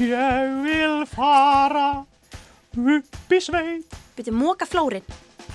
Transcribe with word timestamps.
Ég 0.00 0.52
vil 0.64 1.02
fara 1.04 2.06
upp 2.72 3.34
í 3.36 3.40
sveit. 3.44 3.96
Byrju, 4.16 4.32
móka 4.32 4.64
flórin. 4.64 5.04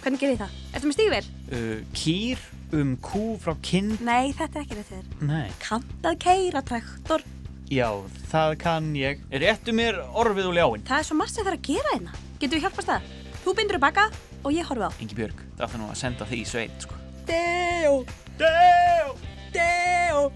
Hvernig 0.03 0.21
gerir 0.21 0.37
það? 0.37 0.59
Ertu 0.69 0.89
með 0.91 0.97
stígvél? 0.99 1.29
Uh, 1.49 1.79
kýr 1.97 2.43
um 2.77 2.91
kú 3.01 3.23
frá 3.41 3.55
kind. 3.65 3.97
Nei, 4.05 4.35
þetta 4.37 4.59
er 4.61 4.67
ekki 4.67 4.77
rétt 4.77 4.91
þér. 4.91 5.09
Nei. 5.31 5.49
Kantað 5.63 6.19
keira 6.21 6.61
traktor. 6.61 7.25
Já, 7.73 7.89
það 8.29 8.55
kann 8.61 8.93
ég. 8.99 9.25
Réttu 9.33 9.73
mér 9.73 9.97
orfið 10.13 10.51
og 10.51 10.57
ljáinn. 10.59 10.85
Það 10.85 11.01
er 11.01 11.09
svo 11.09 11.17
margt 11.17 11.33
sem 11.33 11.41
það 11.41 11.53
er 11.55 11.57
að 11.57 11.69
gera 11.71 11.95
hérna. 11.95 12.17
Getur 12.37 12.59
við 12.59 12.67
hjálpast 12.67 12.91
það? 12.93 13.13
Þú 13.41 13.55
bindur 13.57 13.79
upp 13.79 13.87
baka 13.87 14.09
og 14.45 14.51
ég 14.53 14.69
horfi 14.69 14.85
á. 14.85 14.91
Ingi 15.01 15.17
Björg, 15.17 15.45
það 15.57 15.71
ætla 15.71 15.81
nú 15.81 15.89
að 15.89 16.03
senda 16.03 16.29
þig 16.29 16.43
í 16.43 16.49
sveit, 16.53 16.85
sko. 16.85 16.99
Deo, 17.25 18.03
Deo! 18.37 19.34
Deo. 19.55 20.29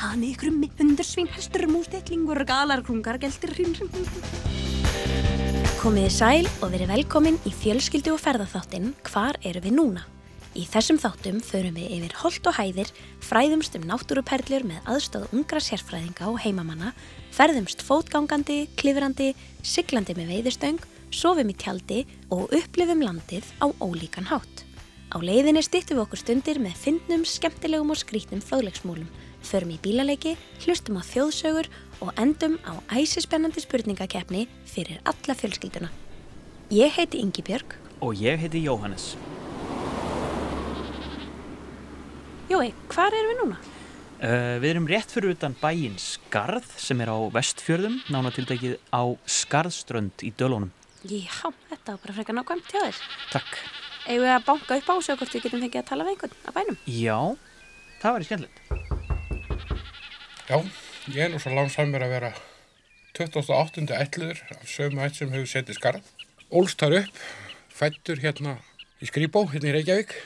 Hann 0.00 0.24
ykkur 0.24 0.50
um 0.50 0.62
hundur 0.80 1.06
svín, 1.06 1.28
hestur, 1.34 1.66
mús, 1.70 1.88
deklingur, 1.92 2.42
galar, 2.48 2.82
krungar, 2.86 3.20
geltir. 3.20 3.52
Komiði 5.80 6.12
sæl 6.12 6.48
og 6.60 6.72
verið 6.74 6.90
velkomin 6.92 7.38
í 7.48 7.52
fjölskyldu 7.56 8.12
og 8.12 8.20
ferðarþáttinn 8.20 8.90
Hvar 9.08 9.38
eru 9.48 9.62
við 9.64 9.78
núna? 9.78 10.02
Í 10.58 10.64
þessum 10.66 10.98
þáttum 10.98 11.38
förum 11.46 11.76
við 11.78 11.92
yfir 11.94 12.14
holt 12.20 12.48
og 12.50 12.56
hæðir, 12.58 12.88
fræðumst 13.22 13.76
um 13.78 13.84
náttúruperlur 13.86 14.66
með 14.66 14.88
aðstöð 14.90 15.28
ungra 15.36 15.62
sérfræðinga 15.62 16.26
og 16.26 16.40
heimamanna, 16.42 16.90
ferðumst 17.32 17.84
fótgangandi, 17.86 18.64
klifrandi, 18.80 19.30
siglandi 19.62 20.16
með 20.18 20.34
veiðustöng, 20.34 20.80
sofum 21.14 21.52
í 21.52 21.56
tjaldi 21.56 22.02
og 22.34 22.50
upplifum 22.56 23.04
landið 23.06 23.46
á 23.62 23.70
ólíkan 23.78 24.26
hátt. 24.26 24.66
Á 25.10 25.18
leiðinni 25.18 25.58
stýttum 25.66 25.98
við 25.98 26.04
okkur 26.04 26.20
stundir 26.20 26.58
með 26.62 26.76
fyndnum, 26.78 27.24
skemmtilegum 27.26 27.88
og 27.90 27.98
skrítnum 27.98 28.42
fróðleiksmúlum, 28.46 29.08
förum 29.42 29.72
í 29.74 29.78
bílaleiki, 29.82 30.36
hlustum 30.62 31.00
á 31.00 31.02
þjóðsögur 31.02 31.66
og 32.06 32.12
endum 32.14 32.54
á 32.62 32.78
æsispennandi 32.94 33.64
spurningakeppni 33.64 34.44
fyrir 34.70 35.00
alla 35.10 35.34
fjölskylduna. 35.34 35.90
Ég 36.70 36.94
heiti 36.94 37.24
Ingi 37.24 37.42
Björg. 37.42 37.74
Og 37.98 38.22
ég 38.22 38.38
heiti 38.38 38.62
Jóhannes. 38.62 39.16
Jói, 42.46 42.70
hvar 42.94 43.10
erum 43.10 43.34
við 43.34 43.42
núna? 43.42 43.60
Uh, 44.20 44.62
við 44.62 44.70
erum 44.76 44.88
rétt 44.92 45.10
fyrir 45.10 45.34
utan 45.34 45.58
bæinn 45.58 45.98
Skarð 45.98 46.70
sem 46.78 47.02
er 47.02 47.10
á 47.10 47.18
vestfjörðum, 47.34 47.98
nánatildekið 48.14 48.78
á 48.94 49.10
Skarðströnd 49.26 50.22
í 50.22 50.30
Dölunum. 50.38 50.70
Já, 51.02 51.50
þetta 51.66 51.96
var 51.96 52.02
bara 52.06 52.20
frekar 52.20 52.38
nákvæmt 52.38 52.70
hjá 52.70 52.84
þér. 52.84 53.06
Takk. 53.34 53.62
Eigum 54.10 54.24
við 54.24 54.32
að 54.34 54.46
banka 54.48 54.76
upp 54.80 54.88
á 54.90 54.94
og 54.96 55.02
sjá 55.06 55.12
hvort 55.14 55.34
við 55.36 55.44
getum 55.44 55.60
fengið 55.62 55.78
að 55.78 55.86
tala 55.86 56.02
við 56.02 56.16
einhvern 56.16 56.32
á 56.42 56.50
bænum? 56.56 56.78
Já, 56.90 57.18
það 58.02 58.14
væri 58.16 58.26
skemmtilegt. 58.26 58.58
Já, 60.48 60.56
ég 61.14 61.20
er 61.22 61.28
nú 61.30 61.38
svo 61.38 61.52
langsamur 61.54 62.02
að 62.02 62.14
vera 62.16 62.30
28. 63.14 63.84
ætluður 63.94 64.40
af 64.56 64.64
sömu 64.66 65.04
ætt 65.04 65.20
sem 65.20 65.30
hefur 65.30 65.46
setið 65.52 65.78
skarð. 65.78 66.08
Ólst 66.50 66.82
þar 66.82 66.96
upp, 67.04 67.20
fættur 67.70 68.18
hérna 68.24 68.56
í 68.98 69.06
Skrýbó, 69.06 69.44
hérna 69.52 69.70
í 69.70 69.74
Reykjavík, 69.76 70.16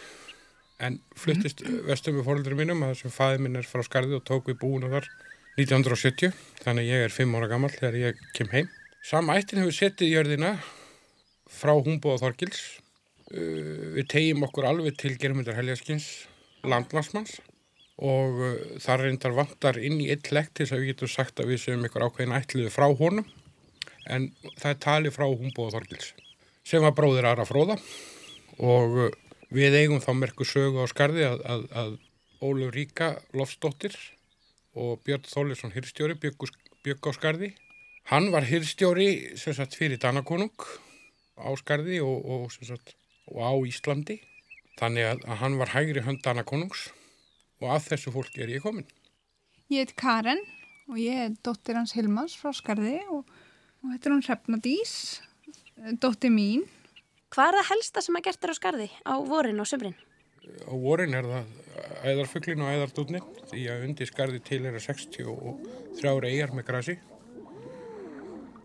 en 0.80 0.96
fluttist 1.20 1.60
vestum 1.84 2.16
með 2.16 2.30
fóröldur 2.30 2.56
mínum 2.56 2.86
að 2.86 2.94
þessum 2.94 3.12
fæði 3.18 3.42
minn 3.44 3.60
er 3.60 3.68
frá 3.68 3.84
skarði 3.84 4.16
og 4.16 4.24
tók 4.24 4.48
við 4.48 4.62
búinu 4.62 4.88
þar 4.94 5.10
1970, 5.58 6.32
þannig 6.62 6.88
ég 6.88 7.04
er 7.04 7.12
5 7.12 7.36
ára 7.36 7.50
gammal 7.52 7.72
þegar 7.74 8.00
ég 8.00 8.24
kem 8.32 8.48
heim. 8.54 8.72
Sama 9.04 9.36
ættin 9.36 9.60
hefur 9.60 9.76
setið 9.76 10.08
í 10.08 10.16
jörðina 10.16 10.54
frá 11.52 11.74
Húmbóða 11.76 12.24
Þorgils. 12.24 12.64
Uh, 12.64 12.83
við 13.34 14.06
tegjum 14.12 14.46
okkur 14.46 14.68
alveg 14.68 14.96
til 15.00 15.16
Germundar 15.20 15.56
Heljaskins, 15.58 16.06
landlagsmanns 16.64 17.38
og 18.02 18.40
uh, 18.42 18.54
þar 18.82 19.04
reyndar 19.06 19.34
vantar 19.36 19.78
inn 19.78 20.00
í 20.02 20.08
eitt 20.10 20.32
legg 20.34 20.50
til 20.52 20.64
þess 20.64 20.74
að 20.74 20.82
við 20.82 20.90
getum 20.92 21.12
sagt 21.12 21.40
að 21.40 21.52
við 21.52 21.60
séum 21.62 21.84
ykkur 21.86 22.06
ákveðin 22.08 22.34
ætluðu 22.34 22.72
frá 22.74 22.88
honum. 22.98 23.28
En 24.10 24.32
það 24.58 24.70
er 24.70 24.80
talið 24.84 25.14
frá 25.14 25.26
Húmbóða 25.28 25.78
Þorgils 25.78 26.10
sem 26.64 26.82
var 26.84 26.94
bróðir 26.96 27.28
Ara 27.28 27.46
Fróða. 27.48 27.76
Og 28.58 28.98
uh, 29.06 29.12
við 29.54 29.78
eigum 29.78 30.02
þá 30.02 30.10
merku 30.18 30.46
sögu 30.48 30.82
á 30.82 30.86
skarði 30.90 31.28
að, 31.28 31.44
að, 31.46 31.64
að 31.82 31.94
Óluf 32.44 32.74
Ríka 32.74 33.14
Lofsdóttir 33.36 33.94
og 34.74 34.98
Björn 35.06 35.28
Þólisson 35.30 35.72
Hyrstjóri 35.74 36.18
bygg 36.18 37.06
á 37.06 37.12
skarði. 37.14 37.52
Hann 38.10 38.32
var 38.34 38.44
Hyrstjóri 38.44 39.38
sem 39.40 39.54
sagt 39.56 39.78
fyrir 39.78 40.00
Danakonung 40.02 40.52
á 41.38 41.50
skarði 41.56 42.02
og, 42.04 42.18
og, 42.26 42.50
sem 42.52 42.66
sagt, 42.68 42.96
og 43.30 43.40
á 43.40 43.52
Íslandi 43.68 44.18
þannig 44.78 45.08
að, 45.08 45.24
að 45.28 45.40
hann 45.42 45.58
var 45.60 45.72
hægri 45.74 46.04
hönd 46.04 46.22
Danakonungs 46.24 46.88
og 47.62 47.70
af 47.76 47.88
þessu 47.88 48.12
fólki 48.14 48.42
er 48.44 48.52
ég 48.52 48.64
komin. 48.64 48.86
Ég 49.72 49.84
heit 49.84 49.94
Karen 49.98 50.42
og 50.90 50.98
ég 51.00 51.26
er 51.26 51.36
dóttir 51.46 51.78
hans 51.78 51.94
Hilmas 51.96 52.34
frá 52.36 52.52
Skarði 52.56 52.98
og, 53.08 53.24
og 53.82 53.92
þetta 53.94 54.10
er 54.10 54.14
hún 54.14 54.24
Hrefna 54.26 54.60
Dís, 54.64 54.96
dóttir 56.02 56.34
mín. 56.34 56.66
Hvað 57.34 57.50
er 57.50 57.60
það 57.60 57.70
helsta 57.72 58.02
sem 58.04 58.18
að 58.18 58.26
gert 58.28 58.44
er 58.44 58.52
á 58.52 58.56
skarði 58.58 58.88
á 59.02 59.14
vorin 59.26 59.62
og 59.62 59.66
sömrin? 59.66 59.96
Á 60.68 60.74
vorin 60.76 61.16
er 61.16 61.26
það 61.30 61.48
æðarfuglin 62.04 62.62
og 62.62 62.74
æðardúnni 62.74 63.22
því 63.50 63.64
að 63.72 63.86
undir 63.88 64.10
skarði 64.10 64.42
til 64.44 64.60
er 64.68 64.76
að 64.76 64.86
63 64.86 66.28
eigar 66.30 66.52
með 66.54 66.68
grasi 66.68 66.98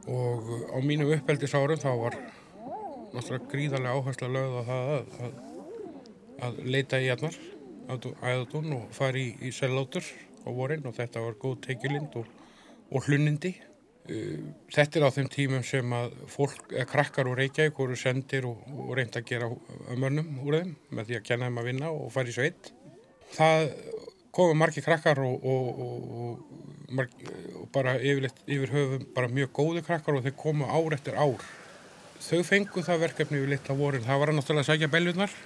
og 0.09 0.51
á 0.73 0.77
mínum 0.81 1.11
uppeldisárum 1.13 1.81
þá 1.81 1.89
var 2.03 2.17
náttúrulega 3.13 3.51
gríðarlega 3.53 3.95
áhersla 3.95 4.31
lögð 4.33 4.57
á 4.59 4.63
það 4.69 4.91
að, 4.95 5.13
að, 5.19 5.39
að 6.47 6.59
leita 6.75 6.99
í 6.99 7.07
jarnar 7.09 7.39
æðardún 7.89 8.75
og 8.77 8.91
fara 8.93 9.17
í, 9.17 9.31
í 9.41 9.53
sellátur 9.55 10.05
á 10.45 10.49
vorin 10.53 10.85
og 10.85 10.95
þetta 10.97 11.23
var 11.25 11.39
góð 11.41 11.57
tekjulind 11.65 12.19
og, 12.21 12.29
og 12.93 13.07
hlunindi 13.07 13.55
Þetta 14.09 14.97
er 14.97 15.05
á 15.05 15.13
þeim 15.13 15.27
tímum 15.29 15.65
sem 15.65 15.91
að 15.93 16.13
fólk, 16.31 16.71
krakkar 16.89 17.27
úr 17.29 17.37
Reykjavík 17.43 17.77
voru 17.77 17.97
sendir 17.99 18.47
og, 18.49 18.63
og 18.73 18.95
reynda 18.97 19.21
að 19.21 19.27
gera 19.29 19.49
mönnum 20.01 20.39
úr 20.45 20.57
þeim 20.59 20.71
með 20.97 21.09
því 21.09 21.17
að 21.19 21.25
kenna 21.27 21.49
þeim 21.49 21.59
að 21.61 21.69
vinna 21.69 21.91
og 21.93 22.09
fara 22.15 22.31
í 22.31 22.33
sveit. 22.33 22.71
Það 23.35 23.67
komu 24.33 24.55
margi 24.57 24.81
krakkar 24.85 25.21
og, 25.21 25.45
og, 25.45 26.41
marg, 26.95 27.13
og 27.59 27.69
bara 27.75 27.97
yfirleitt, 27.99 28.41
yfir 28.47 28.73
höfum 28.73 29.05
bara 29.13 29.29
mjög 29.33 29.53
góði 29.59 29.85
krakkar 29.85 30.17
og 30.17 30.25
þeir 30.25 30.37
komu 30.41 30.69
ár 30.69 30.97
eftir 30.97 31.19
ár. 31.19 31.45
Þau 32.19 32.43
fengu 32.45 32.83
það 32.83 33.03
verkefni 33.05 33.39
við 33.39 33.53
litla 33.55 33.77
vorin. 33.79 34.03
Það 34.05 34.19
var 34.21 34.31
að 34.31 34.39
náttúrulega 34.39 34.65
að 34.65 34.71
sækja 34.73 34.91
beljunar 34.91 35.37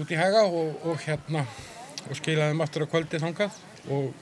út 0.00 0.12
í 0.14 0.18
hega 0.20 0.46
og 0.46 1.02
hérna 1.02 1.42
og 2.06 2.16
skila 2.16 2.48
þeim 2.50 2.62
aftur 2.64 2.86
á 2.86 2.92
kvöldi 2.92 3.20
þangað 3.20 3.58
og 3.90 4.12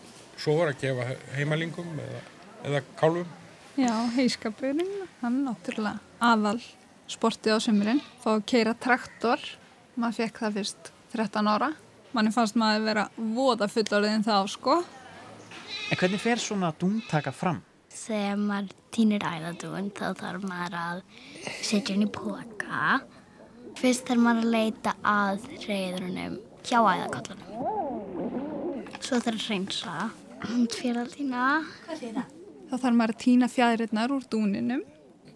svo 0.41 0.56
var 0.59 0.72
að 0.72 0.81
gefa 0.83 1.06
heimalingum 1.37 1.93
eða 2.03 2.25
eða 2.65 2.83
kálfum? 2.99 3.28
Já, 3.78 3.93
heiskapurinn, 4.16 5.06
hann 5.22 5.43
náttúrulega 5.47 5.99
aðal 6.19 6.59
sportið 7.09 7.56
á 7.56 7.59
sömurinn, 7.62 8.03
fá 8.22 8.33
að 8.34 8.47
keira 8.50 8.75
traktor, 8.75 9.43
maður 9.95 10.19
fekk 10.22 10.43
það 10.43 10.59
fyrst 10.59 10.91
13 11.15 11.50
ára, 11.53 11.71
manni 12.12 12.34
fannst 12.34 12.59
maður 12.59 12.89
vera 12.89 13.06
voða 13.16 13.71
fullorðin 13.71 14.27
þá 14.27 14.34
sko. 14.50 14.81
En 15.89 16.00
hvernig 16.00 16.21
fer 16.21 16.43
svona 16.43 16.72
dúmtaka 16.77 17.33
fram? 17.33 17.62
Þegar 17.98 18.38
maður 18.41 18.75
týnir 18.94 19.25
æðadún 19.26 19.88
þá 19.97 20.06
þarf 20.20 20.44
maður 20.48 20.76
að 20.78 21.00
setja 21.66 21.94
henni 21.94 22.06
í 22.06 22.12
póka. 22.14 22.98
Fyrst 23.78 24.06
þarf 24.09 24.22
maður 24.22 24.44
að 24.47 24.54
leita 24.54 24.94
að 25.06 25.48
reyðrunum 25.64 26.38
hjá 26.66 26.78
æðakallunum. 26.78 27.48
Svo 28.98 29.19
þarf 29.22 29.34
að 29.34 29.48
reynsa 29.50 29.97
fyrir 30.75 31.00
að 31.03 31.16
týna. 31.16 31.48
Hvað 31.86 32.00
sé 32.03 32.12
það? 32.14 32.36
Þá 32.69 32.75
þarf 32.76 32.97
maður 33.00 33.14
að 33.14 33.20
týna 33.25 33.48
fjæðirinnar 33.48 34.15
úr 34.15 34.25
dúninum. 34.30 34.86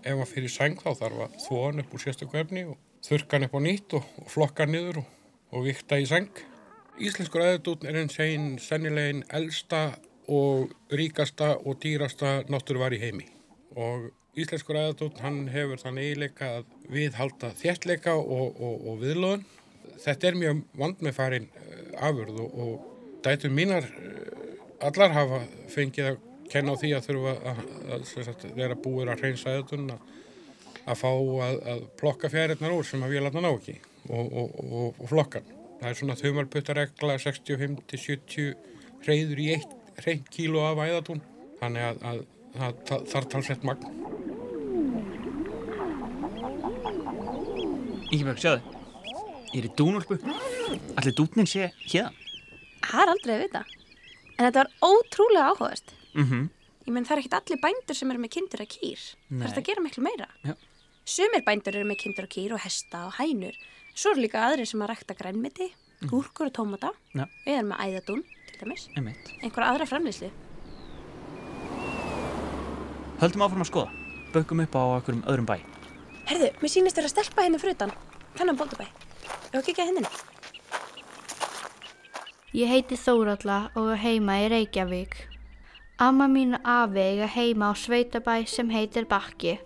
Ef 0.02 0.16
maður 0.18 0.30
fyrir 0.32 0.52
sæng 0.52 0.78
þá 0.82 0.90
þarf 1.00 1.26
að 1.26 1.36
þvó 1.46 1.60
hann 1.64 1.82
upp 1.82 1.92
úr 1.96 2.02
sérstöku 2.02 2.40
efni 2.42 2.64
og 2.68 2.78
þurka 3.06 3.38
hann 3.38 3.46
upp 3.48 3.58
á 3.58 3.60
nýtt 3.66 3.98
og, 3.98 4.08
og 4.22 4.32
flokka 4.32 4.66
hann 4.66 4.74
niður 4.76 5.02
og, 5.02 5.12
og 5.52 5.66
vikta 5.66 5.98
í 6.02 6.08
sæng. 6.10 6.42
Íslenskur 7.02 7.44
æðadún 7.46 7.88
er 7.88 8.02
einn 8.02 8.58
sennilegin 8.60 9.24
elsta 9.32 9.86
og 10.28 10.72
ríkasta 10.90 11.56
og 11.58 11.80
dýrasta 11.82 12.42
náttúruvar 12.50 12.94
í 12.94 13.00
heimi. 13.02 13.26
Og 13.74 14.10
íslenskur 14.38 14.78
æðadún 14.78 15.18
hann 15.22 15.40
hefur 15.52 15.80
þann 15.80 16.00
eiginleika 16.00 16.50
að 16.58 16.70
viðhalda 16.92 17.52
þjertleika 17.58 18.14
og, 18.16 18.62
og 18.62 19.02
viðlóðun. 19.02 19.44
Þetta 20.02 20.28
er 20.28 20.38
mjög 20.38 20.62
vandmefarin 20.78 21.48
afurð 22.00 22.40
og 22.46 22.72
dætur 23.22 23.52
mínar 23.54 23.86
allar 24.82 25.14
hafa 25.14 25.42
fengið 25.70 26.12
að 26.12 26.20
kenna 26.52 26.74
á 26.74 26.80
því 26.80 26.90
að 26.96 27.06
þurfa 27.06 27.34
að, 27.52 27.60
að, 27.94 28.06
að 28.22 28.46
vera 28.58 28.78
búir 28.78 29.12
að 29.12 29.24
reynsa 29.26 29.54
eðun 29.56 29.92
að, 29.94 30.00
að 30.84 31.00
fá 31.00 31.10
að, 31.12 31.84
plokka 32.00 32.30
fjæriðnar 32.32 32.74
úr 32.76 32.88
sem 32.88 33.04
að 33.04 33.14
við 33.14 33.26
landa 33.26 33.44
ná 33.44 33.50
ekki 33.52 33.76
og, 34.08 34.26
og, 34.26 34.56
og, 34.64 34.98
og 34.98 35.12
flokkan. 35.12 35.52
Það 35.80 35.88
er 35.90 35.98
svona 35.98 36.18
þumalputtaregla 36.18 37.16
65-70 37.22 39.06
reyður 39.06 39.42
í 39.42 39.48
eitt 39.56 39.78
reynd 40.06 40.30
kíló 40.32 40.64
af 40.66 40.80
æðatún 40.82 41.20
þannig 41.60 42.02
að 42.02 42.24
það 42.56 43.06
þarf 43.12 43.28
talsett 43.32 43.66
magn. 43.66 44.00
Íkjumögg, 48.12 48.40
sjáðu. 48.42 48.60
Ég 49.52 49.60
er 49.62 49.68
í 49.68 49.74
dúnulpu. 49.76 50.18
Allir 51.00 51.14
dútnin 51.16 51.48
sé 51.48 51.70
hérna. 51.84 52.12
Það 52.82 53.02
er 53.04 53.12
aldrei 53.12 53.32
að 53.34 53.42
vita. 53.46 53.62
En 54.36 54.46
þetta 54.46 54.62
var 54.62 54.70
ótrúlega 54.88 55.52
áhugast. 55.52 55.94
Mm 56.14 56.26
-hmm. 56.28 56.48
Ég 56.86 56.92
menn 56.92 57.04
það 57.06 57.12
er 57.16 57.20
ekkit 57.22 57.38
allir 57.38 57.60
bændur 57.62 57.96
sem 57.96 58.10
eru 58.10 58.18
með 58.18 58.32
kindur 58.36 58.60
að 58.64 58.72
kýr. 58.74 59.02
Það 59.28 59.42
er 59.42 59.48
þetta 59.48 59.60
að 59.60 59.68
gera 59.68 59.82
miklu 59.82 60.02
meira. 60.02 60.28
Já. 60.44 60.54
Sumir 61.04 61.42
bændur 61.46 61.76
eru 61.76 61.88
með 61.88 61.98
kindur 62.02 62.24
og 62.24 62.32
kýr 62.34 62.52
og 62.52 62.60
hesta 62.60 63.06
og 63.06 63.12
hænur. 63.18 63.56
Svo 63.94 64.10
eru 64.10 64.20
líka 64.20 64.42
aðrir 64.42 64.66
sem 64.66 64.82
að 64.82 64.90
rækta 64.92 65.14
grænmeti, 65.14 65.72
gúrkur 66.10 66.46
og 66.46 66.52
tómata. 66.52 66.90
Já. 67.14 67.26
Við 67.46 67.54
erum 67.54 67.68
með 67.72 67.82
æðadún, 67.86 68.24
dæmis. 68.62 68.88
Einmitt. 68.96 69.30
Einhver 69.42 69.66
aðra 69.66 69.88
framlýslu. 69.90 70.30
Höldum 73.22 73.44
áfram 73.46 73.62
að 73.62 73.70
skoða. 73.70 73.90
Bökkum 74.32 74.62
upp 74.64 74.74
á 74.74 74.82
einhverjum 74.96 75.24
öðrum 75.30 75.48
bæ. 75.48 75.56
Herðu, 76.30 76.48
mér 76.62 76.72
sýnist 76.72 76.98
þér 76.98 77.08
að 77.08 77.14
stelpa 77.14 77.46
henni 77.46 77.60
fyrir 77.62 77.76
utan. 77.76 77.92
Þennan 78.38 78.58
bótabæ. 78.58 78.86
Ef 79.52 79.58
að 79.60 79.66
kikja 79.68 79.88
henni. 79.90 80.06
Ég 82.52 82.68
heiti 82.68 82.98
Þóralla 83.00 83.58
og 83.80 83.92
er 83.94 84.00
heima 84.02 84.38
í 84.42 84.48
Reykjavík. 84.52 85.14
Amma 86.02 86.26
mín 86.28 86.56
og 86.58 86.66
afi 86.68 87.00
eiga 87.00 87.28
heima 87.30 87.70
á 87.70 87.72
sveitabæ 87.78 88.42
sem 88.48 88.72
heitir 88.72 89.06
Bakki. 89.08 89.58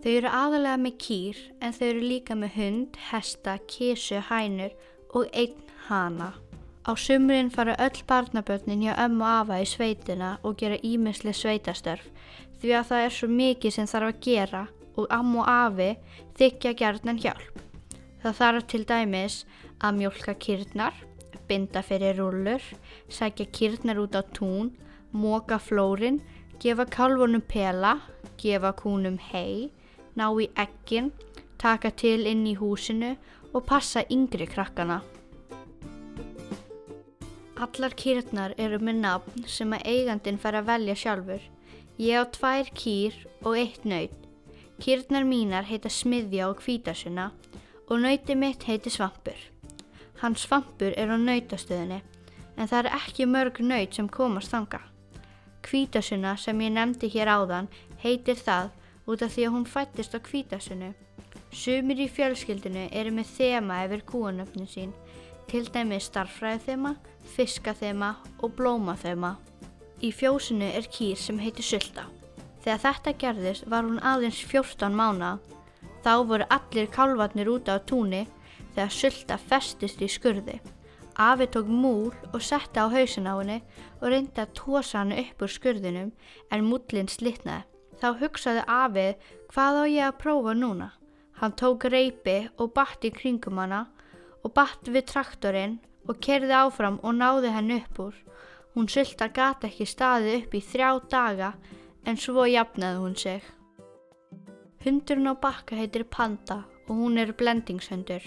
Þau 0.00 0.12
eru 0.14 0.30
aðalega 0.30 0.78
með 0.78 0.98
kýr 1.02 1.40
en 1.60 1.74
þau 1.74 1.86
eru 1.88 2.04
líka 2.04 2.36
með 2.38 2.54
hund, 2.54 3.00
hesta, 3.10 3.58
kísu, 3.66 4.20
hænur 4.30 4.76
og 5.10 5.26
einn 5.32 5.58
hana. 5.88 6.32
Á 6.88 6.96
sumrin 6.96 7.50
fara 7.50 7.74
öll 7.76 8.00
barnabörnin 8.08 8.80
hjá 8.80 8.94
ömmu 9.04 9.24
og 9.24 9.32
afa 9.40 9.56
í 9.60 9.66
sveitina 9.68 10.28
og 10.42 10.54
gera 10.56 10.78
ímisli 10.80 11.34
sveitastörf 11.36 12.06
því 12.62 12.70
að 12.78 12.86
það 12.90 13.02
er 13.06 13.12
svo 13.16 13.28
mikið 13.28 13.74
sem 13.74 13.88
þarf 13.90 14.08
að 14.08 14.20
gera 14.24 14.62
og 14.96 15.10
amma 15.12 15.42
og 15.42 15.50
afi 15.52 15.88
þykja 16.38 16.72
gjarnan 16.80 17.20
hjálp. 17.20 17.58
Það 18.22 18.38
þarf 18.40 18.66
til 18.72 18.80
dæmis 18.88 19.36
að 19.84 19.98
mjólka 19.98 20.34
kýrnar, 20.46 20.96
binda 21.48 21.82
fyrir 21.84 22.16
rúllur, 22.16 22.64
sækja 23.12 23.46
kýrnar 23.52 24.00
út 24.00 24.16
á 24.16 24.24
tún, 24.32 24.72
móka 25.12 25.60
flórin, 25.60 26.22
gefa 26.56 26.88
kálfunum 26.88 27.44
pela, 27.44 27.98
gefa 28.40 28.72
kúnum 28.72 29.20
hei, 29.28 29.68
ná 30.16 30.32
í 30.32 30.48
ekkin, 30.56 31.12
taka 31.60 31.92
til 31.92 32.24
inn 32.24 32.48
í 32.48 32.56
húsinu 32.56 33.12
og 33.52 33.68
passa 33.68 34.08
yngri 34.08 34.48
krakkana. 34.48 35.02
Allar 37.58 37.90
kýrnar 37.98 38.52
eru 38.54 38.78
með 38.78 39.00
nafn 39.02 39.46
sem 39.50 39.72
að 39.74 39.88
eigandin 39.90 40.36
fær 40.38 40.60
að 40.60 40.68
velja 40.68 40.94
sjálfur. 41.00 41.40
Ég 41.98 42.22
á 42.22 42.24
tvær 42.30 42.68
kýr 42.70 43.16
og 43.42 43.56
eitt 43.58 43.82
naut. 43.82 44.14
Kýrnar 44.78 45.26
mínar 45.26 45.66
heita 45.66 45.90
Smiðja 45.90 46.52
og 46.52 46.62
Hvítasuna 46.62 47.32
og 47.88 48.04
nauti 48.04 48.36
mitt 48.38 48.68
heiti 48.68 48.92
Svampur. 48.94 49.40
Hans 50.22 50.46
Svampur 50.46 50.94
er 50.94 51.10
á 51.10 51.18
nautastöðinni 51.18 51.98
en 52.54 52.70
það 52.70 52.78
er 52.84 52.90
ekki 53.00 53.26
mörg 53.26 53.58
naut 53.58 53.98
sem 53.98 54.06
komast 54.06 54.54
þanga. 54.54 54.84
Hvítasuna 55.66 56.36
sem 56.38 56.62
ég 56.62 56.74
nefndi 56.78 57.10
hér 57.10 57.32
áðan 57.34 57.72
heitir 58.04 58.38
það 58.38 58.70
út 59.10 59.26
af 59.26 59.34
því 59.34 59.48
að 59.48 59.54
hún 59.56 59.66
fættist 59.66 60.14
á 60.14 60.22
Hvítasunu. 60.22 60.94
Sumir 61.50 62.06
í 62.06 62.10
fjölskyldinu 62.12 62.86
eru 62.94 63.18
með 63.18 63.34
þema 63.34 63.82
yfir 63.88 64.06
kúanöfnin 64.06 64.70
sín, 64.70 64.90
til 65.50 65.66
dæmis 65.74 66.06
starfræði 66.06 66.68
þema, 66.68 66.98
fiska 67.28 67.74
þema 67.76 68.14
og 68.42 68.54
blóma 68.58 68.96
þema. 68.98 69.36
Í 70.02 70.12
fjósinu 70.14 70.68
er 70.78 70.86
kýr 70.92 71.18
sem 71.18 71.38
heitir 71.42 71.66
Sulta. 71.66 72.06
Þegar 72.62 72.82
þetta 72.84 73.14
gerðist 73.22 73.68
var 73.70 73.86
hún 73.86 74.00
aðeins 74.04 74.40
14 74.46 74.94
mána. 74.94 75.36
Þá 76.04 76.12
voru 76.28 76.46
allir 76.54 76.90
kálvarnir 76.94 77.50
úti 77.50 77.74
á 77.74 77.78
túni 77.82 78.26
þegar 78.74 78.92
Sulta 78.94 79.38
festist 79.38 80.02
í 80.02 80.10
skurði. 80.10 80.58
Afi 81.18 81.48
tók 81.50 81.66
múl 81.66 82.12
og 82.30 82.42
setti 82.46 82.78
á 82.78 82.86
hausin 82.86 83.26
á 83.26 83.34
henni 83.40 83.58
og 83.98 84.06
reyndi 84.12 84.38
að 84.38 84.54
tósa 84.54 85.00
hann 85.00 85.16
upp 85.18 85.42
úr 85.42 85.50
skurðinum 85.50 86.12
en 86.54 86.68
múlinn 86.68 87.10
slitnaði. 87.10 87.66
Þá 87.98 88.08
hugsaði 88.20 88.62
afið 88.70 89.26
hvað 89.50 89.80
á 89.82 89.84
ég 89.90 90.04
að 90.06 90.18
prófa 90.22 90.54
núna. 90.54 90.92
Hann 91.42 91.56
tók 91.58 91.88
reypi 91.90 92.44
og 92.58 92.70
batt 92.74 93.02
í 93.02 93.10
kringum 93.10 93.58
hana 93.58 93.88
og 94.46 94.54
batt 94.54 94.86
við 94.86 95.08
traktorinn 95.10 95.78
og 96.08 96.18
kerði 96.24 96.56
áfram 96.56 96.98
og 97.04 97.14
náði 97.18 97.52
henn 97.54 97.76
upp 97.76 98.00
úr. 98.08 98.16
Hún 98.74 98.88
sulta 98.88 99.28
gata 99.28 99.68
ekki 99.68 99.86
staðið 99.88 100.40
upp 100.40 100.56
í 100.56 100.64
þrjá 100.64 100.90
daga 101.10 101.52
en 102.08 102.16
svo 102.16 102.46
jafnaði 102.48 103.02
hún 103.02 103.16
sig. 103.18 103.42
Hundurinn 104.84 105.30
á 105.30 105.34
bakka 105.36 105.76
heitir 105.76 106.06
Panda 106.08 106.62
og 106.88 106.94
hún 106.96 107.18
er 107.20 107.34
blendingshundur. 107.36 108.22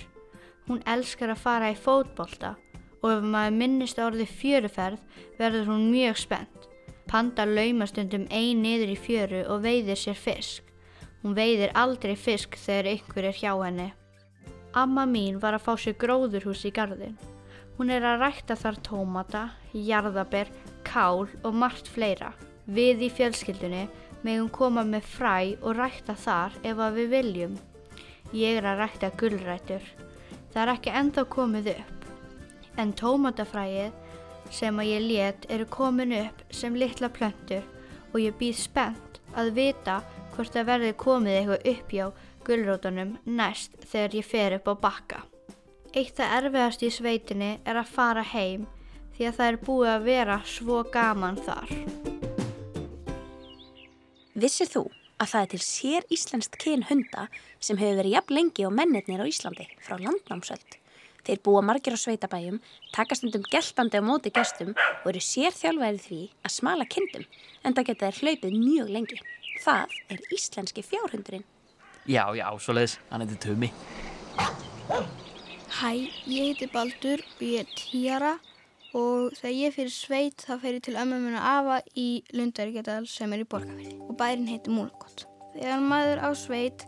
Hún 0.68 0.84
elskar 0.86 1.34
að 1.34 1.44
fara 1.46 1.72
í 1.74 1.78
fótbolta 1.80 2.56
og 3.02 3.08
ef 3.16 3.24
maður 3.24 3.58
minnist 3.58 4.02
á 4.02 4.06
orðið 4.06 4.36
fjöruferð 4.42 5.24
verður 5.40 5.72
hún 5.72 5.88
mjög 5.94 6.20
spennt. 6.22 6.68
Panda 7.10 7.48
laumast 7.48 7.96
stundum 7.96 8.28
ein 8.30 8.62
niður 8.64 8.94
í 8.94 9.00
fjöru 9.00 9.42
og 9.50 9.66
veiðir 9.66 10.00
sér 10.00 10.20
fisk. 10.20 10.68
Hún 11.24 11.36
veiðir 11.38 11.74
aldrei 11.78 12.16
fisk 12.16 12.56
þegar 12.58 12.94
einhver 12.94 13.28
er 13.32 13.38
hjá 13.38 13.52
henni. 13.64 13.92
Amma 14.74 15.04
mín 15.06 15.42
var 15.42 15.58
að 15.58 15.66
fá 15.66 15.74
sér 15.80 15.98
gróðurhús 16.00 16.64
í 16.68 16.72
gardin. 16.76 17.18
Hún 17.82 17.90
er 17.90 18.04
að 18.06 18.20
rækta 18.22 18.54
þar 18.62 18.76
tómata, 18.86 19.40
jarðaber, 19.74 20.52
kál 20.86 21.24
og 21.42 21.56
margt 21.58 21.88
fleira. 21.90 22.28
Við 22.70 23.08
í 23.08 23.10
fjölskyldunni 23.10 23.88
megum 24.22 24.52
koma 24.54 24.84
með 24.86 25.08
fræ 25.10 25.56
og 25.64 25.80
rækta 25.80 26.14
þar 26.14 26.60
ef 26.62 26.78
að 26.78 27.00
við 27.00 27.10
viljum. 27.16 27.56
Ég 28.38 28.60
er 28.60 28.68
að 28.70 28.84
rækta 28.84 29.10
gullrætur. 29.18 29.82
Það 30.54 30.62
er 30.62 30.74
ekki 30.76 30.94
ennþá 31.02 31.26
komið 31.34 31.72
upp. 31.74 32.06
En 32.78 32.94
tómatafræið 33.02 33.98
sem 34.60 34.86
að 34.86 34.92
ég 34.92 35.04
let 35.08 35.50
eru 35.50 35.70
komin 35.74 36.14
upp 36.20 36.46
sem 36.54 36.78
litla 36.78 37.10
plöntur 37.10 37.66
og 38.12 38.22
ég 38.22 38.38
býð 38.38 38.62
spennt 38.62 39.22
að 39.34 39.56
vita 39.58 40.04
hvort 40.36 40.54
það 40.54 40.70
verði 40.70 40.94
komið 41.08 41.42
eitthvað 41.42 41.68
upp 41.74 41.98
hjá 41.98 42.08
gullrótunum 42.46 43.18
næst 43.26 43.82
þegar 43.88 44.22
ég 44.22 44.34
fer 44.36 44.60
upp 44.62 44.70
á 44.70 44.76
bakka. 44.86 45.26
Eitt 45.92 46.16
það 46.16 46.34
erfiðast 46.38 46.84
í 46.88 46.90
sveitinni 46.96 47.50
er 47.68 47.76
að 47.76 47.90
fara 47.92 48.22
heim 48.24 48.62
því 49.18 49.26
að 49.28 49.34
það 49.38 49.50
er 49.50 49.58
búið 49.66 49.90
að 49.92 50.04
vera 50.06 50.36
svo 50.48 50.78
gaman 50.88 51.40
þar. 51.44 51.72
Vissir 54.40 54.70
þú 54.72 54.86
að 55.20 55.34
það 55.34 55.42
er 55.42 55.50
til 55.52 55.60
sér 55.66 56.06
íslenskt 56.16 56.56
kyn 56.62 56.86
hunda 56.88 57.26
sem 57.60 57.76
hefur 57.82 58.00
verið 58.00 58.16
jafn 58.16 58.36
lengi 58.38 58.64
og 58.70 58.72
mennirnir 58.78 59.20
á 59.20 59.28
Íslandi 59.28 59.66
frá 59.84 59.98
landnámsöld? 60.00 60.78
Þeir 61.28 61.42
búa 61.44 61.62
margir 61.62 61.94
á 61.94 62.00
sveitabæjum, 62.00 62.62
taka 62.96 63.18
stundum 63.20 63.44
geltandi 63.52 64.00
á 64.00 64.02
móti 64.02 64.32
gestum 64.32 64.72
og 64.72 65.10
eru 65.12 65.22
sér 65.22 65.52
þjálfærið 65.52 66.06
því 66.06 66.22
að 66.40 66.56
smala 66.56 66.88
kindum 66.88 67.28
en 67.68 67.76
það 67.76 67.90
geta 67.92 68.08
þeir 68.08 68.22
hlaupið 68.22 68.56
mjög 68.64 68.94
lengi. 68.96 69.20
Það 69.60 70.00
er 70.08 70.24
íslenski 70.40 70.88
fjárhundurinn. 70.88 71.44
Já, 72.08 72.24
já, 72.32 72.48
svoleiðis. 72.64 72.96
Hann 73.12 73.28
heitir 73.28 73.44
Tumi. 73.44 73.70
Hæ, 75.72 75.92
ég 76.28 76.50
heiti 76.50 76.68
Baldur 76.68 77.22
og 77.24 77.44
ég 77.48 77.62
er 77.62 77.70
tíara 77.80 78.32
og 78.92 79.32
þegar 79.38 79.54
ég 79.56 79.76
fyrir 79.78 79.94
sveit 79.96 80.44
þá 80.44 80.58
fer 80.60 80.76
ég 80.76 80.84
til 80.84 80.98
ömmu 81.00 81.20
minna 81.24 81.40
afa 81.48 81.78
í 81.96 82.08
Lundaríkjadal 82.36 83.08
sem 83.08 83.32
er 83.32 83.46
í 83.46 83.48
Borgafirði 83.48 83.96
og 84.04 84.18
bærin 84.20 84.50
heitir 84.52 84.76
Múlakott. 84.76 85.24
Þegar 85.56 85.88
maður 85.88 86.24
á 86.28 86.30
sveit 86.36 86.84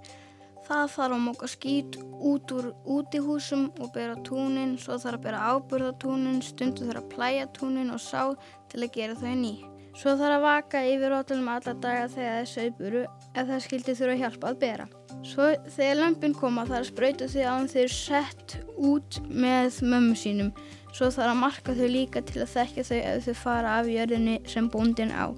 það 0.67 0.91
þarf 0.97 1.15
að 1.15 1.23
móka 1.29 1.51
skít 1.53 1.95
út 2.03 2.51
úr 2.57 2.71
útihúsum 2.97 3.69
og 3.79 3.93
bera 3.95 4.19
túnin, 4.27 4.75
svo 4.75 4.99
þarf 4.99 5.21
að 5.21 5.27
bera 5.29 5.45
áburða 5.53 5.93
túnin, 6.03 6.43
stundu 6.43 6.89
þarf 6.89 7.05
að 7.05 7.11
plæja 7.15 7.51
túnin 7.55 7.95
og 7.95 8.03
sá 8.03 8.33
til 8.67 8.83
að 8.83 8.97
gera 8.99 9.15
þau 9.15 9.37
ný. 9.39 9.53
Svo 9.93 10.15
þarf 10.17 10.39
að 10.39 10.43
vaka 10.47 10.79
yfir 10.89 11.11
rótlunum 11.13 11.49
alla 11.53 11.73
daga 11.77 12.05
þegar 12.09 12.31
það 12.33 12.39
er 12.39 12.47
sauðburu 12.49 13.01
ef 13.05 13.49
það 13.49 13.59
skildi 13.65 13.93
þurfa 13.99 14.15
hjálpa 14.21 14.49
að 14.49 14.61
bera. 14.63 14.87
Svo 15.23 15.49
þegar 15.75 15.99
lömpin 15.99 16.33
koma 16.37 16.63
þarf 16.65 16.79
að 16.79 16.87
sprauta 16.89 17.27
þau 17.29 17.43
án 17.51 17.67
eru 17.83 17.93
sett 17.93 18.55
út 18.73 19.19
með 19.29 19.77
mömmu 19.91 20.17
sínum. 20.17 20.49
Svo 20.89 21.11
þarf 21.13 21.29
að 21.29 21.41
marka 21.43 21.75
þau 21.77 21.89
líka 21.93 22.23
til 22.25 22.41
að 22.41 22.55
þekkja 22.55 22.87
þau 22.89 22.97
ef 22.99 23.27
þau 23.27 23.37
fara 23.43 23.75
af 23.79 23.91
jörðinni 23.93 24.39
sem 24.49 24.69
bóndin 24.73 25.13
á 25.13 25.29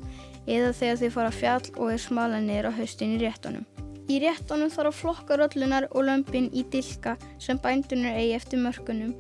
eða 0.46 0.72
þegar 0.78 1.02
þau 1.02 1.12
fara 1.18 1.34
fjall 1.36 1.66
og 1.76 1.92
er 1.92 2.02
smala 2.06 2.40
á 2.40 2.72
haustin 2.78 3.18
í 3.18 3.22
réttunum. 3.26 3.66
Í 4.08 4.22
réttunum 4.22 4.70
þarf 4.70 4.92
að 4.92 5.00
flokka 5.02 5.40
rollunar 5.42 5.90
og 5.92 6.08
lömpin 6.08 6.48
í 6.54 6.64
dilka 6.72 7.18
sem 7.42 7.60
bændunir 7.60 8.16
eigi 8.16 8.36
eftir 8.38 8.62
mörkunum 8.62 9.16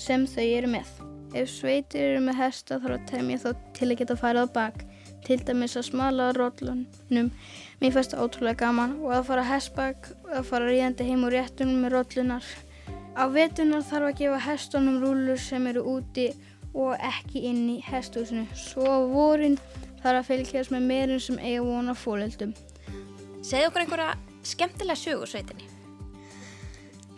sem 0.00 0.26
þau 0.26 0.46
eru 0.46 0.72
með. 0.72 1.09
Ef 1.30 1.46
sveitir 1.46 2.02
eru 2.02 2.22
með 2.24 2.40
hesta 2.40 2.80
þarf 2.82 2.96
að 2.96 3.04
temja 3.06 3.38
þá 3.38 3.50
til 3.76 3.86
að 3.86 3.98
geta 4.00 4.16
farið 4.18 4.48
á 4.50 4.54
bak, 4.54 4.80
til 5.22 5.36
dæmis 5.46 5.76
að 5.78 5.86
smala 5.86 6.30
rollunum. 6.34 7.28
Mér 7.80 7.92
fannst 7.94 8.14
það 8.16 8.22
ótrúlega 8.24 8.58
gaman 8.64 8.96
og 9.04 9.12
að 9.14 9.28
fara 9.28 9.44
hestbak 9.46 10.08
og 10.24 10.32
að 10.40 10.48
fara 10.48 10.70
ríðandi 10.70 11.06
heim 11.06 11.26
úr 11.28 11.36
réttunum 11.36 11.84
með 11.84 11.94
rollunar. 11.94 12.48
Á 13.14 13.24
vetunar 13.30 13.84
þarf 13.86 14.08
að 14.08 14.16
gefa 14.22 14.40
hestunum 14.48 14.96
rúlur 15.04 15.38
sem 15.38 15.68
eru 15.70 15.84
úti 15.92 16.24
og 16.74 16.96
ekki 16.98 17.44
inn 17.46 17.60
í 17.76 17.78
hestúsinu. 17.86 18.48
Svo 18.58 18.86
á 18.90 18.98
vorin 19.12 19.58
þarf 20.02 20.24
að 20.24 20.30
fylgjast 20.32 20.74
með 20.74 20.88
meirinn 20.88 21.22
sem 21.22 21.38
eiga 21.38 21.62
vona 21.66 21.94
fólöldum. 21.94 22.56
Segð 23.46 23.68
okkur 23.68 23.84
einhverja 23.84 24.16
skemmtilega 24.42 24.98
sögur 24.98 25.30
sveitinni. 25.30 25.68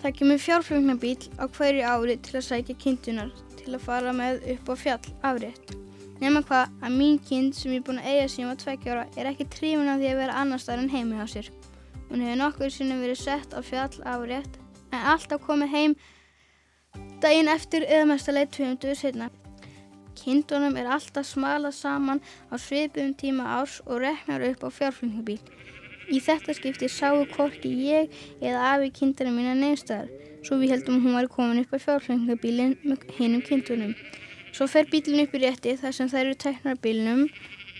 Það 0.02 0.18
kemur 0.18 0.42
fjárflugnabíl 0.42 1.30
á 1.40 1.48
hverju 1.48 1.86
ári 1.86 2.18
til 2.20 2.36
að 2.40 2.46
sækja 2.48 2.78
kindunar 2.82 3.32
til 3.64 3.76
að 3.76 3.86
fara 3.86 4.12
með 4.16 4.42
upp 4.54 4.72
á 4.72 4.74
fjall 4.84 5.12
afrétt. 5.30 5.74
Nefna 6.22 6.42
hvað 6.46 6.74
að 6.86 6.96
mín 7.00 7.16
kind 7.26 7.54
sem 7.56 7.72
ég 7.74 7.80
er 7.80 7.86
búin 7.88 7.98
að 7.98 8.08
eiga 8.12 8.26
síðan 8.30 8.52
var 8.52 8.58
tveggjára 8.62 9.04
er 9.18 9.28
ekki 9.32 9.46
trífin 9.50 9.90
af 9.90 9.98
því 9.98 10.10
að 10.12 10.20
vera 10.22 10.38
annar 10.38 10.62
staðar 10.62 10.84
en 10.84 10.92
heimi 10.92 11.18
á 11.18 11.26
sér. 11.26 11.48
Hún 12.10 12.22
hefur 12.22 12.38
nokkur 12.38 12.70
sinni 12.70 12.98
verið 13.00 13.18
sett 13.18 13.56
á 13.56 13.60
fjall 13.64 13.96
árétt 14.06 14.58
en 14.92 15.06
alltaf 15.14 15.42
komið 15.42 15.72
heim 15.72 15.96
daginn 17.24 17.50
eftir 17.50 17.86
eða 17.88 18.06
mestalegi 18.12 18.52
20 18.60 18.98
setna. 19.00 19.30
Kindunum 20.22 20.76
er 20.78 20.90
alltaf 20.94 21.26
smalað 21.26 21.74
saman 21.74 22.22
á 22.52 22.54
svipum 22.54 23.14
tíma 23.18 23.48
árs 23.58 23.80
og 23.86 24.04
reknar 24.04 24.44
upp 24.46 24.62
á 24.62 24.70
fjárflutningabíl. 24.70 25.40
Í 26.12 26.20
þetta 26.22 26.54
skipti 26.54 26.90
sáu 26.90 27.24
hvorki 27.34 27.70
ég 27.88 28.12
eða 28.42 28.74
afi 28.74 28.90
kindurinn 28.94 29.34
mína 29.38 29.54
neinstæðar, 29.58 30.10
svo 30.42 30.58
við 30.60 30.74
heldum 30.74 30.98
að 30.98 31.06
hún 31.06 31.16
var 31.18 31.28
komin 31.30 31.62
upp 31.62 31.74
á 31.74 31.78
fjárflutningabílinn 31.86 32.76
með 32.82 33.06
hinnum 33.18 33.42
kindunum. 33.46 33.94
Svo 34.52 34.66
fer 34.68 34.88
bílinn 34.90 35.24
upp 35.24 35.34
í 35.38 35.42
rétti 35.44 35.76
þar 35.80 35.96
sem 35.96 36.10
þær 36.12 36.24
eru 36.24 36.38
teknar 36.44 36.80
bílnum 36.82 37.26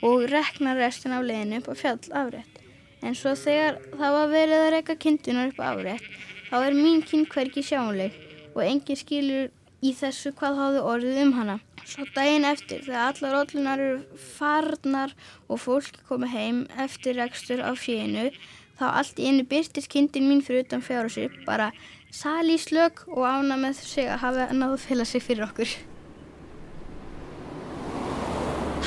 og 0.07 0.27
reknar 0.31 0.79
restin 0.81 1.15
af 1.17 1.27
leiðinu 1.27 1.61
upp 1.61 1.73
á 1.73 1.75
fjall 1.83 1.99
afrétt. 2.23 2.61
En 3.03 3.19
svo 3.19 3.35
þegar 3.39 3.81
það 3.99 4.17
var 4.19 4.31
verið 4.31 4.61
að 4.61 4.73
reka 4.77 4.97
kindunar 5.05 5.51
upp 5.51 5.59
á 5.59 5.67
afrétt, 5.73 6.07
þá 6.51 6.57
er 6.63 6.79
mín 6.79 7.03
kind 7.07 7.29
hverki 7.33 7.65
sjáanleg 7.67 8.17
og 8.55 8.63
engin 8.65 8.99
skilur 8.99 9.51
í 9.83 9.93
þessu 9.99 10.33
hvað 10.39 10.59
háðu 10.61 10.83
orðið 10.93 11.23
um 11.25 11.33
hana. 11.37 11.59
Svo 11.83 12.07
daginn 12.15 12.47
eftir 12.47 12.85
þegar 12.87 13.09
allar 13.11 13.37
rollunar 13.37 13.83
eru 13.83 14.21
farnar 14.37 15.15
og 15.49 15.59
fólk 15.65 15.99
komið 16.09 16.35
heim 16.37 16.61
eftir 16.85 17.19
rekstur 17.19 17.65
á 17.67 17.75
fjöinu 17.75 18.31
þá 18.79 18.87
allt 18.91 19.19
í 19.19 19.29
einu 19.29 19.47
byrtist 19.49 19.91
kindin 19.91 20.29
mín 20.31 20.45
fyrir 20.47 20.65
utan 20.67 20.85
fjár 20.85 21.11
og 21.11 21.15
sér 21.15 21.35
bara 21.47 21.73
sali 22.13 22.59
í 22.59 22.61
slög 22.61 23.05
og 23.09 23.25
ána 23.25 23.57
með 23.61 23.81
sig 23.89 24.09
að 24.11 24.21
hafa 24.27 24.49
náðu 24.57 24.79
fylga 24.83 25.07
sig 25.09 25.25
fyrir 25.25 25.47
okkur. 25.49 25.73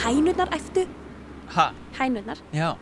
Hænurnar 0.06 0.52
æftu, 0.54 0.86
Ha, 1.56 1.72
hænurnar, 1.98 2.38
já. 2.54 2.76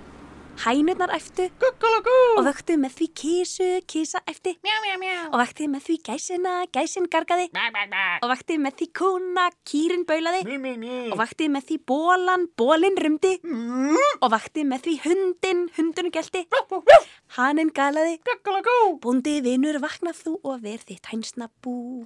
Hænurnar 0.62 1.10
æftu 1.16 1.50
Guggalagú. 1.60 2.16
og 2.38 2.46
vöktu 2.46 2.78
með 2.78 2.92
því 2.98 3.08
kísu, 3.20 3.70
kísa 3.88 4.20
æfti 4.30 4.54
mjá, 4.64 4.76
mjá, 4.84 4.96
mjá. 5.02 5.16
og 5.34 5.38
vakti 5.42 5.68
með 5.68 5.82
því 5.88 5.96
gæsina, 6.08 6.54
gæsin 6.72 7.08
gargaði 7.10 7.50
og 8.22 8.30
vakti 8.30 8.58
með 8.58 8.74
því 8.80 8.88
kúna, 9.00 9.50
kýrin 9.66 10.06
baulaði 10.06 10.42
og 11.12 11.18
vakti 11.18 11.50
með 11.50 11.64
því 11.68 11.78
bólan, 11.90 12.48
bólin 12.58 12.98
rumdi 12.98 13.40
og 14.22 14.30
vakti 14.32 14.64
með 14.64 14.88
því 14.88 14.96
hundin, 15.06 15.70
hundun 15.78 16.12
gelti. 16.12 16.46
Haninn 17.38 17.72
galaði. 17.74 18.20
Bóndi 19.02 19.42
vinur 19.42 19.80
vaknað 19.82 20.22
þú 20.24 20.40
og 20.44 20.62
verð 20.62 20.86
þitt 20.90 21.10
hænsna 21.12 21.50
bú 21.64 22.06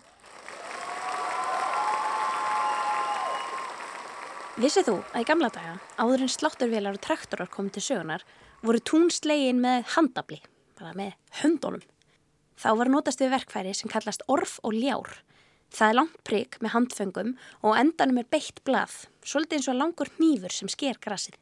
Vissið 4.57 4.87
þú 4.87 4.93
að 5.13 5.21
í 5.21 5.27
gamla 5.29 5.49
daga, 5.53 5.73
áður 6.01 6.23
en 6.25 6.31
slátturvélar 6.33 6.95
og 6.97 7.03
traktorar 7.05 7.49
komið 7.53 7.75
til 7.77 7.83
sögunar, 7.91 8.23
voru 8.65 8.79
túnslegin 8.81 9.59
með 9.61 9.85
handabli, 9.93 10.39
bara 10.79 10.95
með 10.97 11.13
höndunum. 11.43 11.83
Þá 12.57 12.69
var 12.79 12.89
notast 12.89 13.21
við 13.21 13.35
verkfæri 13.35 13.73
sem 13.77 13.91
kallast 13.91 14.23
orf 14.33 14.55
og 14.65 14.73
ljár. 14.73 15.19
Það 15.69 15.91
er 15.91 15.97
langt 15.99 16.17
prigg 16.25 16.57
með 16.63 16.73
handföngum 16.73 17.33
og 17.61 17.77
endanum 17.77 18.21
er 18.23 18.29
beitt 18.33 18.63
blað, 18.65 18.95
svolítið 19.27 19.59
eins 19.59 19.69
og 19.69 19.77
langur 19.77 20.09
hnífur 20.17 20.55
sem 20.55 20.71
sker 20.73 20.97
grasið. 21.03 21.37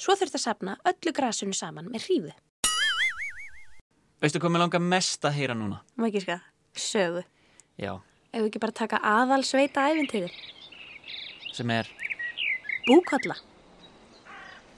Svo 0.00 0.16
þurft 0.18 0.36
að 0.36 0.44
sapna 0.44 0.76
öllu 0.88 1.14
grasinu 1.16 1.56
saman 1.56 1.88
með 1.92 2.08
hrífu. 2.10 2.34
Veistu 4.20 4.40
hvað 4.42 4.52
mér 4.52 4.64
langar 4.66 4.84
mest 4.84 5.24
að 5.24 5.38
heyra 5.38 5.56
núna? 5.56 5.80
Má 5.96 6.10
ekki 6.10 6.26
skað, 6.26 6.44
sögu. 6.76 7.24
Já, 7.80 7.94
Ef 8.30 8.44
við 8.44 8.50
ekki 8.52 8.60
bara 8.62 8.76
taka 8.78 8.98
aðal 9.02 9.40
sveita 9.48 9.88
æfintriðir. 9.90 10.34
sem 11.56 11.70
er 11.74 11.88
Búkolla. 12.86 13.36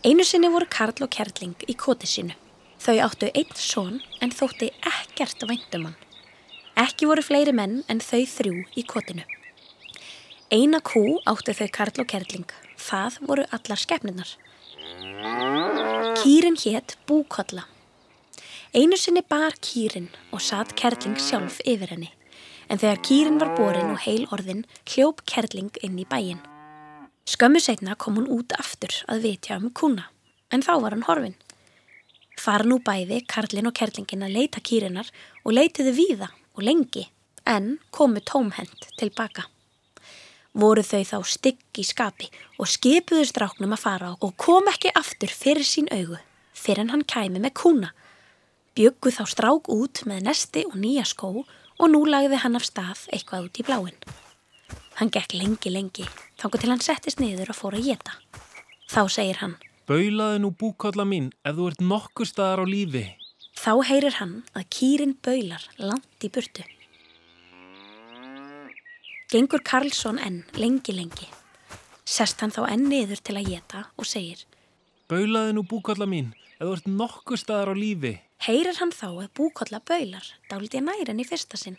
Einu 0.03 0.25
sinni 0.27 0.49
voru 0.51 0.67
Karl 0.67 1.05
og 1.05 1.11
Kerling 1.15 1.55
í 1.71 1.77
koti 1.79 2.09
sínu. 2.11 2.35
Þau 2.83 2.97
áttu 3.05 3.29
einn 3.31 3.53
son 3.55 4.01
en 4.19 4.35
þótti 4.35 4.73
ekkert 4.91 5.45
væntum 5.47 5.87
hann. 5.87 5.95
Ekki 6.83 7.07
voru 7.07 7.23
fleiri 7.23 7.55
menn 7.55 7.85
en 7.87 8.03
þau 8.03 8.25
þrjú 8.27 8.65
í 8.75 8.83
kotinu. 8.91 9.23
Eina 10.51 10.83
kú 10.83 11.21
áttu 11.31 11.55
þau 11.55 11.69
Karl 11.79 12.03
og 12.03 12.11
Kerling. 12.11 12.49
Það 12.75 13.23
voru 13.29 13.47
allar 13.55 13.79
skepninar. 13.79 14.35
Kýrin 16.19 16.59
hétt 16.59 16.99
Búkolla. 17.07 17.69
Einu 18.75 18.99
sinni 18.99 19.23
bar 19.23 19.55
kýrin 19.63 20.11
og 20.33 20.43
satt 20.43 20.75
Kerling 20.75 21.21
sjálf 21.23 21.63
yfir 21.63 21.95
henni. 21.95 22.11
En 22.67 22.83
þegar 22.83 23.05
kýrin 23.07 23.39
var 23.39 23.55
borin 23.55 23.95
og 23.95 24.03
heil 24.03 24.27
orðin 24.35 24.67
hljóp 24.91 25.23
Kerling 25.31 25.71
inn 25.87 26.03
í 26.03 26.09
bæin. 26.09 26.43
Skömmu 27.23 27.61
setna 27.63 27.95
kom 27.95 28.17
hún 28.19 28.27
út 28.27 28.53
aftur 28.59 28.95
að 29.07 29.23
vitja 29.27 29.57
um 29.61 29.71
kúna, 29.71 30.09
en 30.51 30.63
þá 30.67 30.73
var 30.83 30.97
hann 30.97 31.07
horfin. 31.07 31.37
Far 32.35 32.65
nú 32.67 32.81
bæði 32.83 33.21
Karlin 33.31 33.69
og 33.71 33.77
Kerlingin 33.79 34.25
að 34.27 34.35
leita 34.37 34.61
kýrinar 34.61 35.11
og 35.45 35.55
leitiðu 35.55 35.93
víða 35.95 36.33
og 36.57 36.65
lengi, 36.67 37.05
en 37.47 37.77
komu 37.95 38.23
tómhend 38.27 38.89
tilbaka. 38.99 39.47
Voru 40.53 40.83
þau 40.83 41.05
þá 41.09 41.19
stygg 41.31 41.79
í 41.79 41.85
skapi 41.87 42.27
og 42.59 42.69
skipuðu 42.69 43.25
stráknum 43.31 43.77
að 43.77 43.85
fara 43.85 44.11
og 44.19 44.35
kom 44.37 44.67
ekki 44.73 44.91
aftur 44.99 45.31
fyrir 45.31 45.65
sín 45.65 45.87
augu, 45.95 46.19
fyrir 46.53 46.83
en 46.83 46.93
hann 46.97 47.07
kæmi 47.07 47.39
með 47.39 47.55
kúna. 47.63 47.93
Bjöggu 48.75 49.15
þá 49.15 49.23
strák 49.31 49.71
út 49.71 50.03
með 50.11 50.27
nesti 50.27 50.67
og 50.67 50.75
nýja 50.75 51.07
skó 51.07 51.31
og 51.39 51.87
nú 51.95 52.03
lagði 52.05 52.43
hann 52.43 52.59
af 52.59 52.67
stað 52.67 53.07
eitthvað 53.15 53.49
út 53.49 53.63
í 53.63 53.67
bláin. 53.71 53.97
Hann 55.01 55.11
gekk 55.11 55.35
lengi, 55.35 55.71
lengi, 55.73 56.05
þangu 56.41 56.61
til 56.61 56.71
hann 56.71 56.83
settist 56.85 57.21
niður 57.23 57.53
og 57.55 57.59
fór 57.59 57.77
að 57.79 57.89
geta. 57.91 58.17
Þá 58.93 59.03
segir 59.09 59.41
hann, 59.43 59.57
Baulaði 59.89 60.39
nú 60.45 60.53
búkolla 60.55 61.05
mín 61.09 61.33
ef 61.43 61.57
þú 61.57 61.69
ert 61.73 61.81
nokkur 61.83 62.29
staðar 62.29 62.63
á 62.63 62.67
lífi. 62.69 63.05
þá 63.59 63.73
heyrir 63.89 64.15
hann 64.19 64.43
að 64.55 64.69
kýrin 64.75 65.15
baular 65.23 65.65
langt 65.79 66.25
í 66.25 66.31
burtu. 66.31 66.63
Gengur 69.33 69.63
Karlsson 69.65 70.19
enn 70.21 70.43
lengi, 70.55 70.93
lengi. 70.93 71.29
Sest 72.05 72.41
hann 72.43 72.53
þá 72.53 72.67
enn 72.69 72.89
niður 72.91 73.23
til 73.25 73.37
að 73.39 73.49
geta 73.49 73.85
og 73.97 74.07
segir, 74.07 74.45
Baulaði 75.09 75.53
nú 75.57 75.63
búkolla 75.69 76.07
mín 76.09 76.33
ef 76.59 76.67
þú 76.67 76.73
ert 76.77 76.87
nokkur 76.89 77.39
staðar 77.41 77.73
á 77.73 77.77
lífi. 77.77 78.19
heyrir 78.47 78.79
hann 78.81 78.93
þá 78.93 79.09
að 79.25 79.33
búkolla 79.39 79.81
baular, 79.81 80.25
dálítið 80.51 80.83
nær 80.87 81.11
en 81.11 81.21
í 81.21 81.27
fyrsta 81.27 81.57
sinn. 81.57 81.79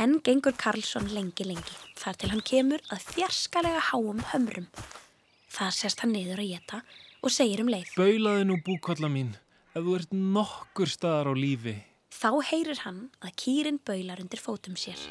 Enn 0.00 0.14
gengur 0.24 0.54
Karlsson 0.56 1.10
lengi, 1.12 1.44
lengi, 1.44 1.74
þar 2.00 2.16
til 2.16 2.30
hann 2.32 2.40
kemur 2.40 2.80
að 2.94 3.02
fjarskalega 3.10 3.82
háum 3.90 4.22
hömrum. 4.30 4.70
Það 5.52 5.74
sest 5.76 6.00
hann 6.00 6.14
niður 6.14 6.40
að 6.40 6.52
geta 6.54 6.78
og 7.20 7.34
segir 7.34 7.60
um 7.60 7.68
leið. 7.68 7.90
Baulaði 7.98 8.46
nú 8.48 8.56
búkolla 8.64 9.10
mín 9.12 9.34
ef 9.74 9.84
þú 9.84 9.96
ert 9.98 10.14
nokkur 10.16 10.88
staðar 10.88 11.28
á 11.28 11.34
lífi. 11.36 11.74
Þá 12.16 12.30
heyrir 12.48 12.80
hann 12.86 13.02
að 13.20 13.36
kýrin 13.42 13.80
baular 13.84 14.24
undir 14.24 14.40
fótum 14.40 14.78
sér. 14.80 15.04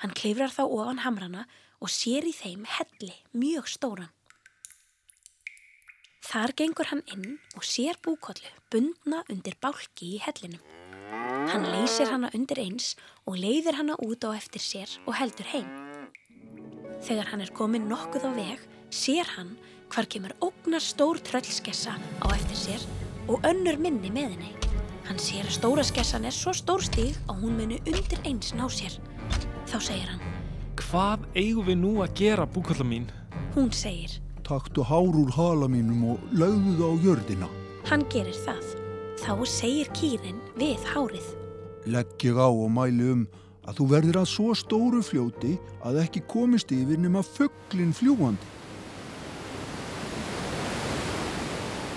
Hann 0.00 0.16
klifrar 0.16 0.54
þá 0.56 0.64
ofan 0.64 1.04
hamrana 1.04 1.44
og 1.84 1.92
sér 1.92 2.24
í 2.24 2.32
þeim 2.32 2.64
helli 2.78 3.12
mjög 3.36 3.68
stóran. 3.68 4.12
Þar 6.24 6.56
gengur 6.56 6.88
hann 6.88 7.04
inn 7.12 7.36
og 7.52 7.68
sér 7.68 8.00
búkollu 8.00 8.48
bundna 8.72 9.26
undir 9.28 9.60
bálki 9.60 10.16
í 10.16 10.24
hellinum. 10.24 10.64
Hann 11.46 11.64
leysir 11.70 12.08
hana 12.10 12.30
undir 12.34 12.58
eins 12.62 12.94
og 13.26 13.36
leiðir 13.38 13.76
hana 13.78 13.96
út 14.02 14.24
á 14.26 14.30
eftir 14.36 14.62
sér 14.62 14.90
og 15.06 15.14
heldur 15.18 15.46
heim. 15.52 15.68
Þegar 17.06 17.28
hann 17.32 17.42
er 17.44 17.52
komin 17.54 17.86
nokkuð 17.90 18.26
á 18.26 18.30
veg, 18.36 18.62
sér 18.90 19.28
hann 19.36 19.54
hvar 19.92 20.08
kemur 20.10 20.34
ógnar 20.42 20.82
stór 20.82 21.20
tröllskessa 21.22 21.94
á 21.94 22.26
eftir 22.34 22.58
sér 22.58 22.86
og 23.30 23.44
önnur 23.46 23.78
minni 23.78 24.10
með 24.10 24.34
henni. 24.34 24.52
Hann 25.06 25.20
sér 25.22 25.46
að 25.46 25.54
stóra 25.60 25.84
skessan 25.86 26.26
er 26.26 26.34
svo 26.34 26.54
stór 26.56 26.82
stíg 26.82 27.14
að 27.30 27.44
hún 27.44 27.58
muni 27.60 27.78
undir 27.86 28.22
eins 28.26 28.50
ná 28.58 28.66
sér. 28.72 28.96
Þá 29.70 29.78
segir 29.80 30.10
hann, 30.10 30.24
Hvað 30.76 31.22
eigum 31.34 31.66
við 31.66 31.78
nú 31.80 31.92
að 32.04 32.12
gera 32.18 32.44
búkolla 32.46 32.84
mín? 32.86 33.06
hún 33.54 33.70
segir, 33.72 34.18
Taktu 34.46 34.84
hár 34.86 35.08
úr 35.18 35.30
hala 35.34 35.66
mínum 35.68 36.04
og 36.12 36.18
lögðu 36.32 36.74
það 36.78 36.90
á 36.90 37.02
jörðina. 37.06 37.48
hann 37.88 38.04
gerir 38.12 38.36
það. 38.44 38.64
Þá 39.16 39.32
segir 39.48 39.88
kýrin 39.96 40.38
við 40.58 40.82
hárið. 40.92 41.26
Legg 41.86 42.24
ég 42.26 42.36
á 42.38 42.48
og 42.50 42.68
mæli 42.74 43.06
um 43.14 43.22
að 43.66 43.80
þú 43.80 43.86
verðir 43.92 44.18
að 44.20 44.28
svo 44.30 44.52
stóru 44.58 45.00
fljóti 45.02 45.54
að 45.86 46.00
ekki 46.04 46.22
komist 46.30 46.70
yfir 46.74 47.00
nema 47.02 47.22
fugglin 47.26 47.94
fljúandi. 47.96 48.52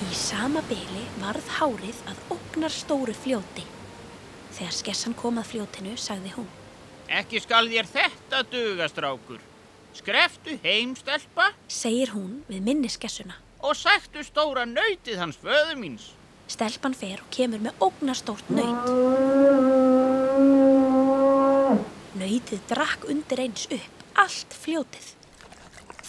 Í 0.09 0.15
sama 0.17 0.63
byli 0.69 1.03
varð 1.21 1.49
hárið 1.59 1.99
að 2.09 2.21
ógnar 2.37 2.73
stóru 2.73 3.13
fljóti. 3.13 3.65
Þegar 4.55 4.73
skessan 4.79 5.13
kom 5.17 5.37
að 5.41 5.51
fljótinu 5.53 5.93
sagði 5.99 6.33
hún, 6.37 6.47
Ekki 7.09 7.39
skal 7.41 7.65
þér 7.71 7.87
þetta 7.89 8.39
duga, 8.51 8.85
strákur. 8.89 9.39
Skreftu 9.97 10.59
heim, 10.61 10.91
stelpa, 10.97 11.47
segir 11.65 12.11
hún 12.13 12.43
við 12.49 12.61
minni 12.65 12.89
skessuna. 12.89 13.33
og 13.59 13.73
sættu 13.75 14.21
stóra 14.23 14.63
nautið 14.65 15.17
hans 15.19 15.35
föðu 15.41 15.75
míns. 15.75 16.13
Stelpan 16.49 16.95
fer 16.97 17.21
og 17.21 17.29
kemur 17.33 17.61
með 17.61 17.83
ógnar 17.85 18.17
stórt 18.17 18.49
nöyt. 18.49 18.89
Nautið 22.19 22.63
drakk 22.71 23.05
undir 23.11 23.43
eins 23.45 23.67
upp 23.69 24.17
allt 24.19 24.55
fljótið. 24.57 25.11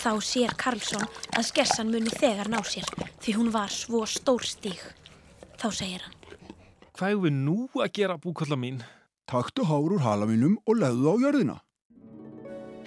Þá 0.01 0.13
sér 0.25 0.55
Karlsson 0.57 1.05
að 1.37 1.45
skessan 1.51 1.93
muni 1.93 2.09
þegar 2.15 2.49
ná 2.49 2.63
sér 2.65 2.89
því 3.21 3.37
hún 3.37 3.53
var 3.53 3.69
svo 3.75 4.07
stór 4.09 4.47
stíg. 4.49 4.81
Þá 5.61 5.69
segir 5.77 6.07
hann. 6.07 6.17
Hvað 6.97 7.13
er 7.13 7.21
við 7.27 7.37
nú 7.37 7.59
að 7.77 7.93
gera 8.01 8.17
búkalla 8.21 8.57
mín? 8.57 8.81
Taktu 9.29 9.69
hár 9.69 9.93
úr 9.93 10.03
hala 10.03 10.27
mínum 10.27 10.57
og 10.65 10.81
legðu 10.81 11.13
á 11.13 11.17
jörðina. 11.21 11.61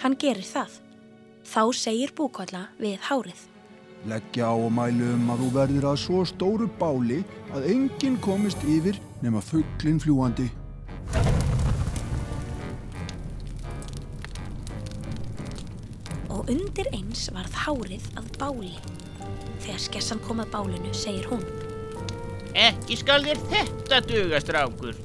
Hann 0.02 0.18
gerir 0.18 0.44
það. 0.44 0.80
Þá 1.46 1.62
segir 1.78 2.12
búkolla 2.18 2.66
við 2.82 2.98
hárið. 3.06 3.53
Leggja 4.04 4.50
á 4.52 4.54
og 4.54 4.68
mælu 4.76 5.14
um 5.14 5.30
að 5.32 5.40
þú 5.40 5.46
verðir 5.54 5.84
að 5.88 6.00
svo 6.02 6.24
stóru 6.28 6.66
báli 6.80 7.22
að 7.56 7.70
enginn 7.72 8.18
komist 8.20 8.60
yfir 8.68 8.98
nema 9.24 9.40
fugglinn 9.40 10.00
fljúandi. 10.02 10.50
Og 16.28 16.52
undir 16.52 16.90
eins 16.92 17.30
varð 17.32 17.56
hárið 17.64 18.10
að 18.20 18.28
báli. 18.42 18.74
Þegar 19.64 19.80
skessan 19.86 20.20
kom 20.26 20.44
að 20.44 20.52
bálinu 20.52 20.92
segir 20.92 21.30
hún. 21.32 21.46
Ekki 22.52 23.00
skal 23.00 23.24
þér 23.24 23.40
þetta 23.54 24.02
duga, 24.04 24.42
strákur. 24.44 25.00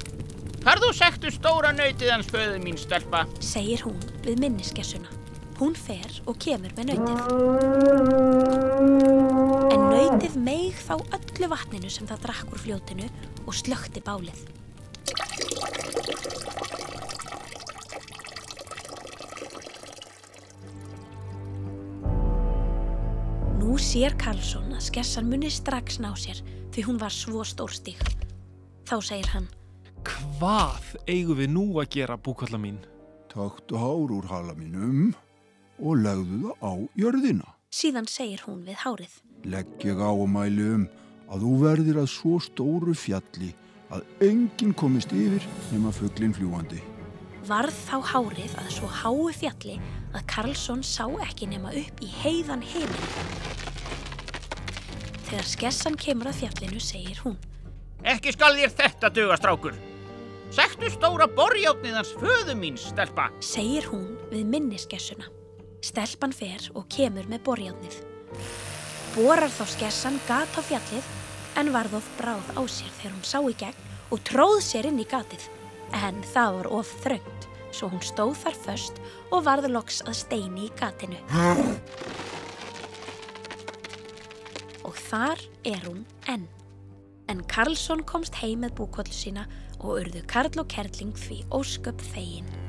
Farðu 0.59 0.91
sektu 0.91 1.31
stóra 1.31 1.71
nautið 1.71 2.11
hans 2.17 2.27
föðu 2.27 2.59
mín, 2.65 2.75
stelpa. 2.77 3.23
Segir 3.39 3.87
hún 3.87 3.95
við 4.27 4.43
minniskessuna. 4.43 5.18
Hún 5.59 5.73
fer 5.75 6.21
og 6.23 6.37
kemur 6.39 6.71
með 6.77 6.93
nautið. 6.93 7.19
En 9.75 9.81
nautið 9.91 10.37
meig 10.39 10.77
þá 10.79 10.93
öllu 11.17 11.49
vatninu 11.51 11.91
sem 11.91 12.07
það 12.07 12.23
drakk 12.23 12.53
úr 12.55 12.63
fljótinu 12.63 13.09
og 13.43 13.57
slökti 13.59 13.99
bálið. 13.99 14.39
Nú 23.59 23.75
sér 23.83 24.15
Karlsson 24.15 24.71
að 24.71 24.87
skessan 24.87 25.27
muni 25.27 25.51
strax 25.51 25.99
ná 25.99 26.13
sér 26.15 26.39
því 26.71 26.87
hún 26.87 27.03
var 27.03 27.11
svo 27.11 27.43
stórstík. 27.43 27.99
Þá 28.87 28.95
segir 29.03 29.33
hann, 29.35 29.51
Hvað 30.07 30.93
eigum 31.11 31.37
við 31.37 31.49
nú 31.51 31.65
að 31.81 31.91
gera 31.99 32.15
búkalla 32.15 32.57
mín? 32.61 32.79
Taktu 33.29 33.77
hár 33.77 34.13
úr 34.15 34.25
hala 34.31 34.55
mínum 34.55 35.11
og 35.79 36.03
legðu 36.03 36.39
það 36.43 36.61
á 36.63 36.71
jörðina. 36.99 37.47
síðan 37.69 38.07
segir 38.09 38.41
hún 38.47 38.63
við 38.65 38.79
hárið. 38.83 39.13
Legg 39.45 39.85
ég 39.85 39.99
á 40.01 40.09
og 40.09 40.29
mælu 40.29 40.69
um 40.75 40.85
að 41.29 41.43
þú 41.45 41.51
verðir 41.63 41.99
að 42.01 42.09
svo 42.11 42.39
stóru 42.41 42.95
fjalli 42.97 43.53
að 43.93 44.05
enginn 44.25 44.73
komist 44.73 45.13
yfir 45.13 45.45
nema 45.71 45.91
fugglinn 45.93 46.33
fljúandi. 46.33 46.81
Varð 47.47 47.73
þá 47.87 47.97
hárið 48.11 48.55
að 48.61 48.71
svo 48.73 48.89
háu 48.89 49.29
fjalli 49.33 49.79
að 50.13 50.25
Karlsson 50.29 50.83
sá 50.83 51.05
ekki 51.25 51.47
nema 51.49 51.71
upp 51.73 52.03
í 52.03 52.09
heiðan 52.21 52.65
heiminn. 52.65 53.09
Þegar 55.29 55.45
skessan 55.45 55.97
kemur 55.97 56.31
að 56.31 56.41
fjallinu 56.41 56.81
segir 56.81 57.21
hún. 57.23 57.37
Ekki 58.01 58.33
skal 58.33 58.55
þér 58.57 58.73
þetta 58.73 59.13
duga, 59.13 59.37
strákur. 59.37 59.75
Sektu 60.49 60.89
stóra 60.89 61.27
borjátnið 61.29 61.99
hans 61.99 62.13
föðu 62.17 62.55
mín, 62.57 62.77
stelpa. 62.81 63.29
Segir 63.43 63.85
hún 63.91 64.15
við 64.31 64.47
minniskessuna. 64.49 65.29
Stelpan 65.79 66.33
fer 66.35 66.65
og 66.75 66.89
kemur 66.91 67.27
með 67.31 67.43
borjátnið. 67.47 68.01
Borar 69.15 69.51
þá 69.51 69.63
skessan 69.73 70.17
gat 70.27 70.57
á 70.59 70.61
fjallið 70.61 71.07
en 71.59 71.71
varð 71.71 71.95
of 72.01 72.09
bráð 72.19 72.51
á 72.59 72.61
sér 72.67 72.91
þegar 72.99 73.15
hún 73.15 73.29
sá 73.29 73.39
í 73.39 73.55
gegn 73.61 73.85
og 74.11 74.21
tróð 74.27 74.59
sér 74.65 74.89
inn 74.89 74.99
í 74.99 75.07
gatið. 75.07 75.47
En 75.95 76.19
það 76.33 76.59
var 76.59 76.69
of 76.81 76.91
þröngt, 77.05 77.47
svo 77.71 77.89
hún 77.93 78.03
stóð 78.03 78.35
þar 78.43 78.59
föst 78.65 79.01
og 79.31 79.45
varð 79.47 79.69
loks 79.71 80.03
að 80.03 80.19
steini 80.19 80.67
í 80.67 80.71
gatinu. 80.77 81.19
Og 84.83 85.03
þar 85.09 85.41
er 85.63 85.83
hún 85.87 86.03
enn. 86.27 86.47
En 87.31 87.45
Karlsson 87.47 88.03
komst 88.09 88.35
heim 88.41 88.65
með 88.65 88.75
búkollu 88.81 89.15
sína 89.15 89.47
og 89.79 90.01
urðu 90.01 90.25
Karl 90.27 90.59
og 90.59 90.67
Kerling 90.67 91.15
því 91.15 91.45
ósköp 91.55 92.03
fegin. 92.11 92.68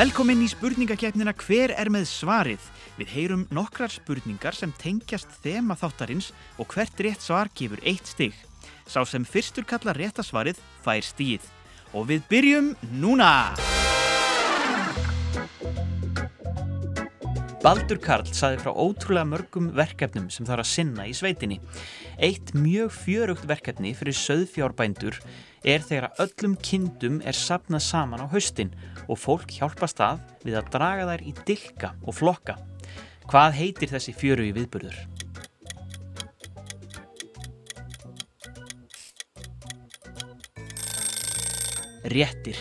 Velkomin 0.00 0.40
í 0.40 0.46
spurningakeppnina 0.48 1.34
Hver 1.36 1.74
er 1.76 1.90
með 1.92 2.06
svarið? 2.08 2.62
Við 2.96 3.10
heyrum 3.12 3.42
nokkrar 3.52 3.92
spurningar 3.92 4.56
sem 4.56 4.70
tengjast 4.80 5.34
þema 5.44 5.74
þáttarins 5.76 6.30
og 6.56 6.70
hvert 6.72 7.02
rétt 7.04 7.20
svar 7.20 7.50
gefur 7.52 7.82
eitt 7.84 8.08
stig. 8.08 8.32
Sá 8.88 9.04
sem 9.04 9.26
fyrstur 9.28 9.66
kallar 9.68 10.00
rétta 10.00 10.24
svarið 10.24 10.62
fær 10.86 11.04
stíð. 11.04 11.44
Og 11.92 12.08
við 12.08 12.24
byrjum 12.32 12.72
núna! 13.02 13.28
Baldur 17.60 18.00
Karl 18.00 18.24
saði 18.32 18.56
frá 18.62 18.72
ótrúlega 18.72 19.28
mörgum 19.28 19.68
verkefnum 19.76 20.32
sem 20.32 20.48
þarf 20.48 20.64
að 20.64 20.70
sinna 20.72 21.04
í 21.04 21.12
sveitinni. 21.12 21.60
Eitt 22.16 22.54
mjög 22.56 22.96
fjörugt 23.02 23.44
verkefni 23.44 23.92
fyrir 23.98 24.16
söðfjárbændur 24.16 25.20
er 25.20 25.49
þegar 25.64 26.10
öllum 26.22 26.56
kindum 26.56 27.20
er 27.20 27.36
sapnað 27.36 27.84
saman 27.84 28.24
á 28.24 28.26
haustin 28.32 28.72
og 29.08 29.18
fólk 29.20 29.50
hjálpast 29.58 30.00
að 30.00 30.20
við 30.44 30.56
að 30.60 30.70
draga 30.72 31.08
þær 31.10 31.24
í 31.26 31.34
dilka 31.46 31.94
og 32.04 32.16
flokka. 32.16 32.56
Hvað 33.30 33.56
heitir 33.60 33.92
þessi 33.92 34.14
fjörugi 34.16 34.54
viðburður? 34.56 34.96
Réttir. 42.10 42.58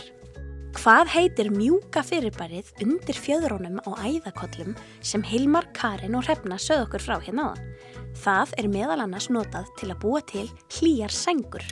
Hvað 0.79 1.09
heitir 1.11 1.49
mjúka 1.51 2.03
fyrirbærið 2.05 2.69
undir 2.85 3.17
fjöðrónum 3.17 3.81
á 3.83 3.89
æðakollum 4.03 4.75
sem 5.01 5.23
Hilmar, 5.25 5.67
Karin 5.75 6.15
og 6.15 6.27
Hrefna 6.27 6.59
sögðu 6.59 6.85
okkur 6.85 7.03
frá 7.03 7.15
hérna 7.23 7.49
áðan? 7.49 7.73
Það 8.19 8.55
er 8.61 8.69
meðal 8.71 9.03
annars 9.03 9.29
notað 9.31 9.71
til 9.79 9.89
að 9.91 10.01
búa 10.03 10.21
til 10.27 10.47
hlýjar 10.77 11.13
sengur. 11.15 11.65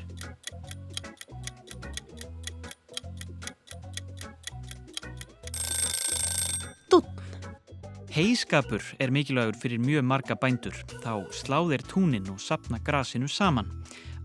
Heiskapur 8.18 8.82
er 8.98 9.12
mikilvægur 9.14 9.54
fyrir 9.62 9.78
mjög 9.78 10.06
marga 10.10 10.34
bændur, 10.42 10.74
þá 11.04 11.30
sláðir 11.38 11.84
túnin 11.86 12.26
og 12.34 12.40
sapna 12.42 12.80
grasinu 12.82 13.28
saman. 13.30 13.68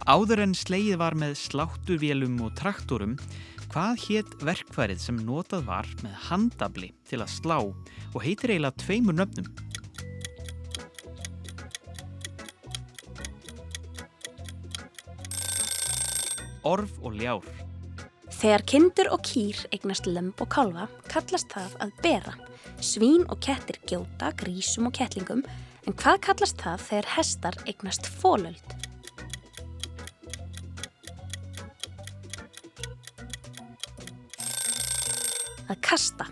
Áður 0.09 0.41
en 0.47 0.55
sleið 0.57 0.95
var 1.03 1.13
með 1.13 1.35
sláttuvélum 1.37 2.39
og 2.41 2.55
traktorum, 2.57 3.19
hvað 3.67 4.01
hétt 4.07 4.33
verkfærið 4.49 5.03
sem 5.03 5.19
notað 5.27 5.67
var 5.67 5.91
með 6.01 6.15
handabli 6.31 6.89
til 7.05 7.21
að 7.21 7.35
slá 7.35 7.59
og 7.61 8.17
heitir 8.25 8.55
eiginlega 8.55 8.81
tveimur 8.81 9.19
nöfnum? 9.19 9.53
Orf 16.65 16.97
og 17.05 17.21
ljár. 17.21 17.45
Þegar 18.43 18.63
kindur 18.67 19.09
og 19.15 19.21
kýr 19.23 19.55
eignast 19.71 20.09
lömb 20.11 20.41
og 20.43 20.49
kálfa 20.51 20.89
kallast 21.07 21.53
það 21.53 21.75
að 21.85 21.91
bera. 22.03 22.33
Svín 22.83 23.23
og 23.31 23.39
kettir 23.39 23.77
gjóta, 23.87 24.33
grísum 24.35 24.89
og 24.89 24.97
kettlingum 24.99 25.45
en 25.87 25.95
hvað 25.95 26.19
kallast 26.27 26.59
það 26.59 26.83
þegar 26.89 27.09
hestar 27.13 27.59
eignast 27.71 28.09
fólöld? 28.11 28.75
Að 35.71 35.79
kasta. 35.87 36.27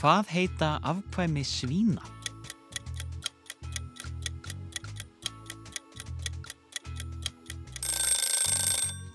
Hvað 0.00 0.32
heita 0.32 0.72
afkvæmi 0.94 1.44
svína? 1.44 2.08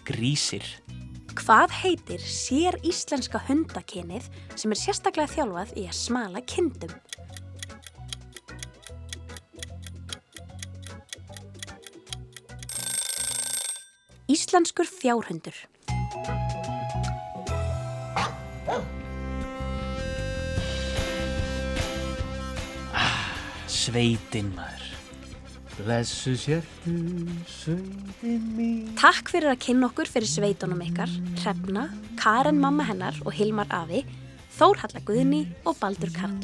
Grísir. 0.06 0.83
Hvað 1.44 1.74
heitir 1.76 2.22
sér 2.24 2.78
íslenska 2.88 3.42
hundakynið 3.50 4.30
sem 4.56 4.72
er 4.72 4.80
sérstaklega 4.80 5.28
þjálfað 5.34 5.74
í 5.76 5.84
að 5.90 5.98
smala 5.98 6.40
kindum? 6.48 6.94
Íslenskur 14.32 14.88
fjárhundur. 14.88 15.60
Sveitin 23.68 24.56
maður. 24.56 24.73
Blessu 25.74 26.36
sértu 26.38 26.94
sveitin 27.50 28.44
mín. 28.54 28.92
Takk 29.00 29.32
fyrir 29.34 29.50
að 29.50 29.62
kynna 29.66 29.88
okkur 29.90 30.10
fyrir 30.12 30.30
sveitunum 30.30 30.84
ykkar, 30.86 31.10
Hrefna, 31.42 31.88
Karen 32.20 32.60
mamma 32.62 32.86
hennar 32.86 33.18
og 33.26 33.34
Hilmar 33.34 33.72
Afi, 33.74 34.04
Þórhalla 34.54 35.02
Guðni 35.08 35.48
og 35.66 35.80
Baldur 35.82 36.14
Karl. 36.14 36.38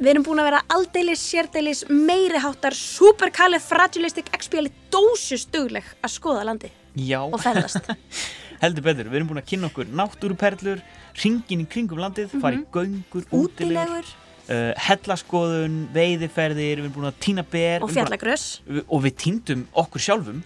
Við 0.00 0.12
erum 0.12 0.24
búin 0.28 0.42
að 0.42 0.50
vera 0.50 0.60
aldeilis, 0.76 1.24
sérdeilis, 1.24 1.82
meiriháttar, 1.88 2.76
superkalifragilistic 2.76 4.28
expialidósus 4.36 5.48
dugleg 5.52 5.88
að 6.04 6.16
skoða 6.18 6.46
landi 6.52 6.72
Já, 6.96 7.22
og 7.24 7.40
ferðast. 7.40 7.88
heldur 8.62 8.84
betur. 8.84 9.08
Við 9.08 9.22
erum 9.22 9.32
búin 9.32 9.40
að 9.40 9.52
kynna 9.54 9.72
okkur 9.72 9.88
náttúruperlur, 9.88 10.82
ringin 11.24 11.64
í 11.64 11.68
kringum 11.70 12.00
landið, 12.04 12.36
fara 12.42 12.60
í 12.60 12.66
göngur, 12.74 13.24
útilegur, 13.32 14.04
Útilegur 14.04 14.16
uh, 14.50 14.72
hellaskoðun, 14.76 15.76
veiðiferðir, 15.94 16.80
við 16.82 16.84
erum 16.84 16.92
búin 16.96 17.08
að 17.12 17.18
týna 17.22 17.44
ber. 17.50 17.82
og 17.82 17.90
fjallagröss. 17.94 18.60
við- 18.68 18.84
Og 18.88 19.02
við 19.04 19.14
týndum 19.24 19.66
okkur 19.74 20.00
sjálfum, 20.00 20.42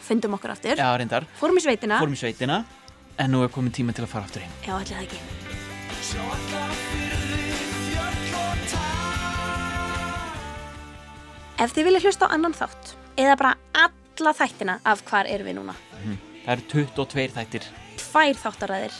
Fundum 0.00 0.34
okkur 0.36 0.50
aftur. 0.52 0.76
reyndar, 0.98 1.24
Fórum 1.40 1.56
í 1.56 1.62
sveitina. 1.64 1.98
sveitina, 2.16 2.64
en 3.18 3.30
nú 3.30 3.42
er 3.44 3.48
komin 3.48 3.72
tíma 3.72 3.94
til 3.94 4.04
að 4.04 4.08
fara 4.08 4.24
aftur 4.24 4.42
heim. 4.42 4.52
Já, 4.62 4.78
ætli 4.80 4.94
það 4.94 5.02
ekki. 5.08 6.24
Ef 11.62 11.70
þið 11.72 11.86
vilja 11.86 12.00
hlusta 12.02 12.26
á 12.28 12.34
annan 12.34 12.54
þátt, 12.56 12.94
eða 13.20 13.36
bara 13.38 13.52
alla 13.78 14.32
þættina 14.34 14.78
af 14.90 15.04
hvar 15.06 15.28
erum 15.30 15.46
við 15.48 15.58
núna, 15.60 15.74
Það 16.44 16.52
eru 16.52 16.64
22 16.72 17.28
þættir. 17.36 17.66
tvær 17.96 18.34
þáttaræðir, 18.42 18.96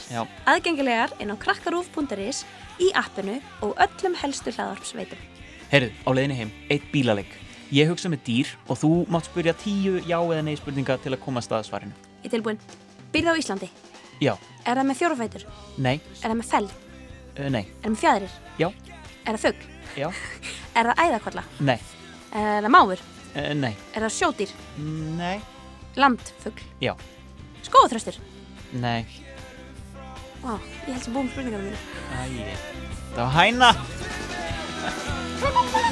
aðgengilegar 0.49 1.13
inn 1.21 1.35
á 1.35 1.37
krakkarúf.is, 1.37 2.45
í 2.83 2.91
appinu 2.99 3.39
og 3.63 3.75
öllum 3.83 4.15
helstu 4.21 4.53
hlaðarpsveitum. 4.55 5.19
Heyrðu, 5.73 5.91
á 6.07 6.11
leiðinni 6.15 6.37
heim, 6.39 6.51
eitt 6.71 6.87
bílaleg. 6.93 7.27
Ég 7.75 7.89
hugsa 7.91 8.11
með 8.13 8.23
dýr 8.27 8.51
og 8.71 8.79
þú 8.79 8.91
mátt 9.11 9.27
spyrja 9.31 9.55
tíu 9.59 9.97
já 10.07 10.19
eða 10.21 10.43
nei 10.45 10.55
spurninga 10.57 10.99
til 11.03 11.15
að 11.15 11.23
komast 11.25 11.51
að 11.55 11.65
svarinu. 11.67 11.95
Ég 12.23 12.31
tilbúin. 12.35 12.59
Býrð 13.15 13.33
á 13.33 13.41
Íslandi. 13.41 13.69
Já, 14.23 14.35
Er 14.67 14.79
það 14.79 14.87
með 14.89 14.97
fjórufætur? 15.01 15.43
nei, 15.79 16.01
Er 16.23 16.31
það 16.31 16.37
með 16.39 16.51
fell? 16.51 16.69
uh, 17.39 17.49
nei, 17.51 17.65
Er 17.65 17.83
það 17.83 17.91
með 17.95 17.99
fjæðrir? 18.05 18.37
já, 18.59 18.69
Er 19.27 19.35
það 19.35 19.43
fugg? 19.43 19.65
já, 19.99 20.09
Er 20.79 20.87
það 20.87 21.03
æðakolla? 21.05 21.43
nei, 21.61 21.79
Er 22.33 22.63
það 22.65 22.71
máfur? 22.71 23.03
uh, 23.35 23.55
nei, 23.55 23.75
Er 23.95 24.03
það 24.07 24.15
sjódýr? 24.21 24.55
nei, 25.19 25.41
Landfugg? 25.97 26.63
já, 26.81 26.95
Skóðþröstur? 27.67 28.17
nei, 28.73 29.05
Vá, 30.45 30.55
ég 30.87 30.93
held 30.93 31.05
sem 31.07 31.15
búin 31.17 31.31
spurningar 31.33 31.61
mínu. 31.65 31.79
æ, 32.13 32.23
það 33.15 33.25
var 33.25 33.33
hæna. 33.39 33.71
Thank 35.45 35.81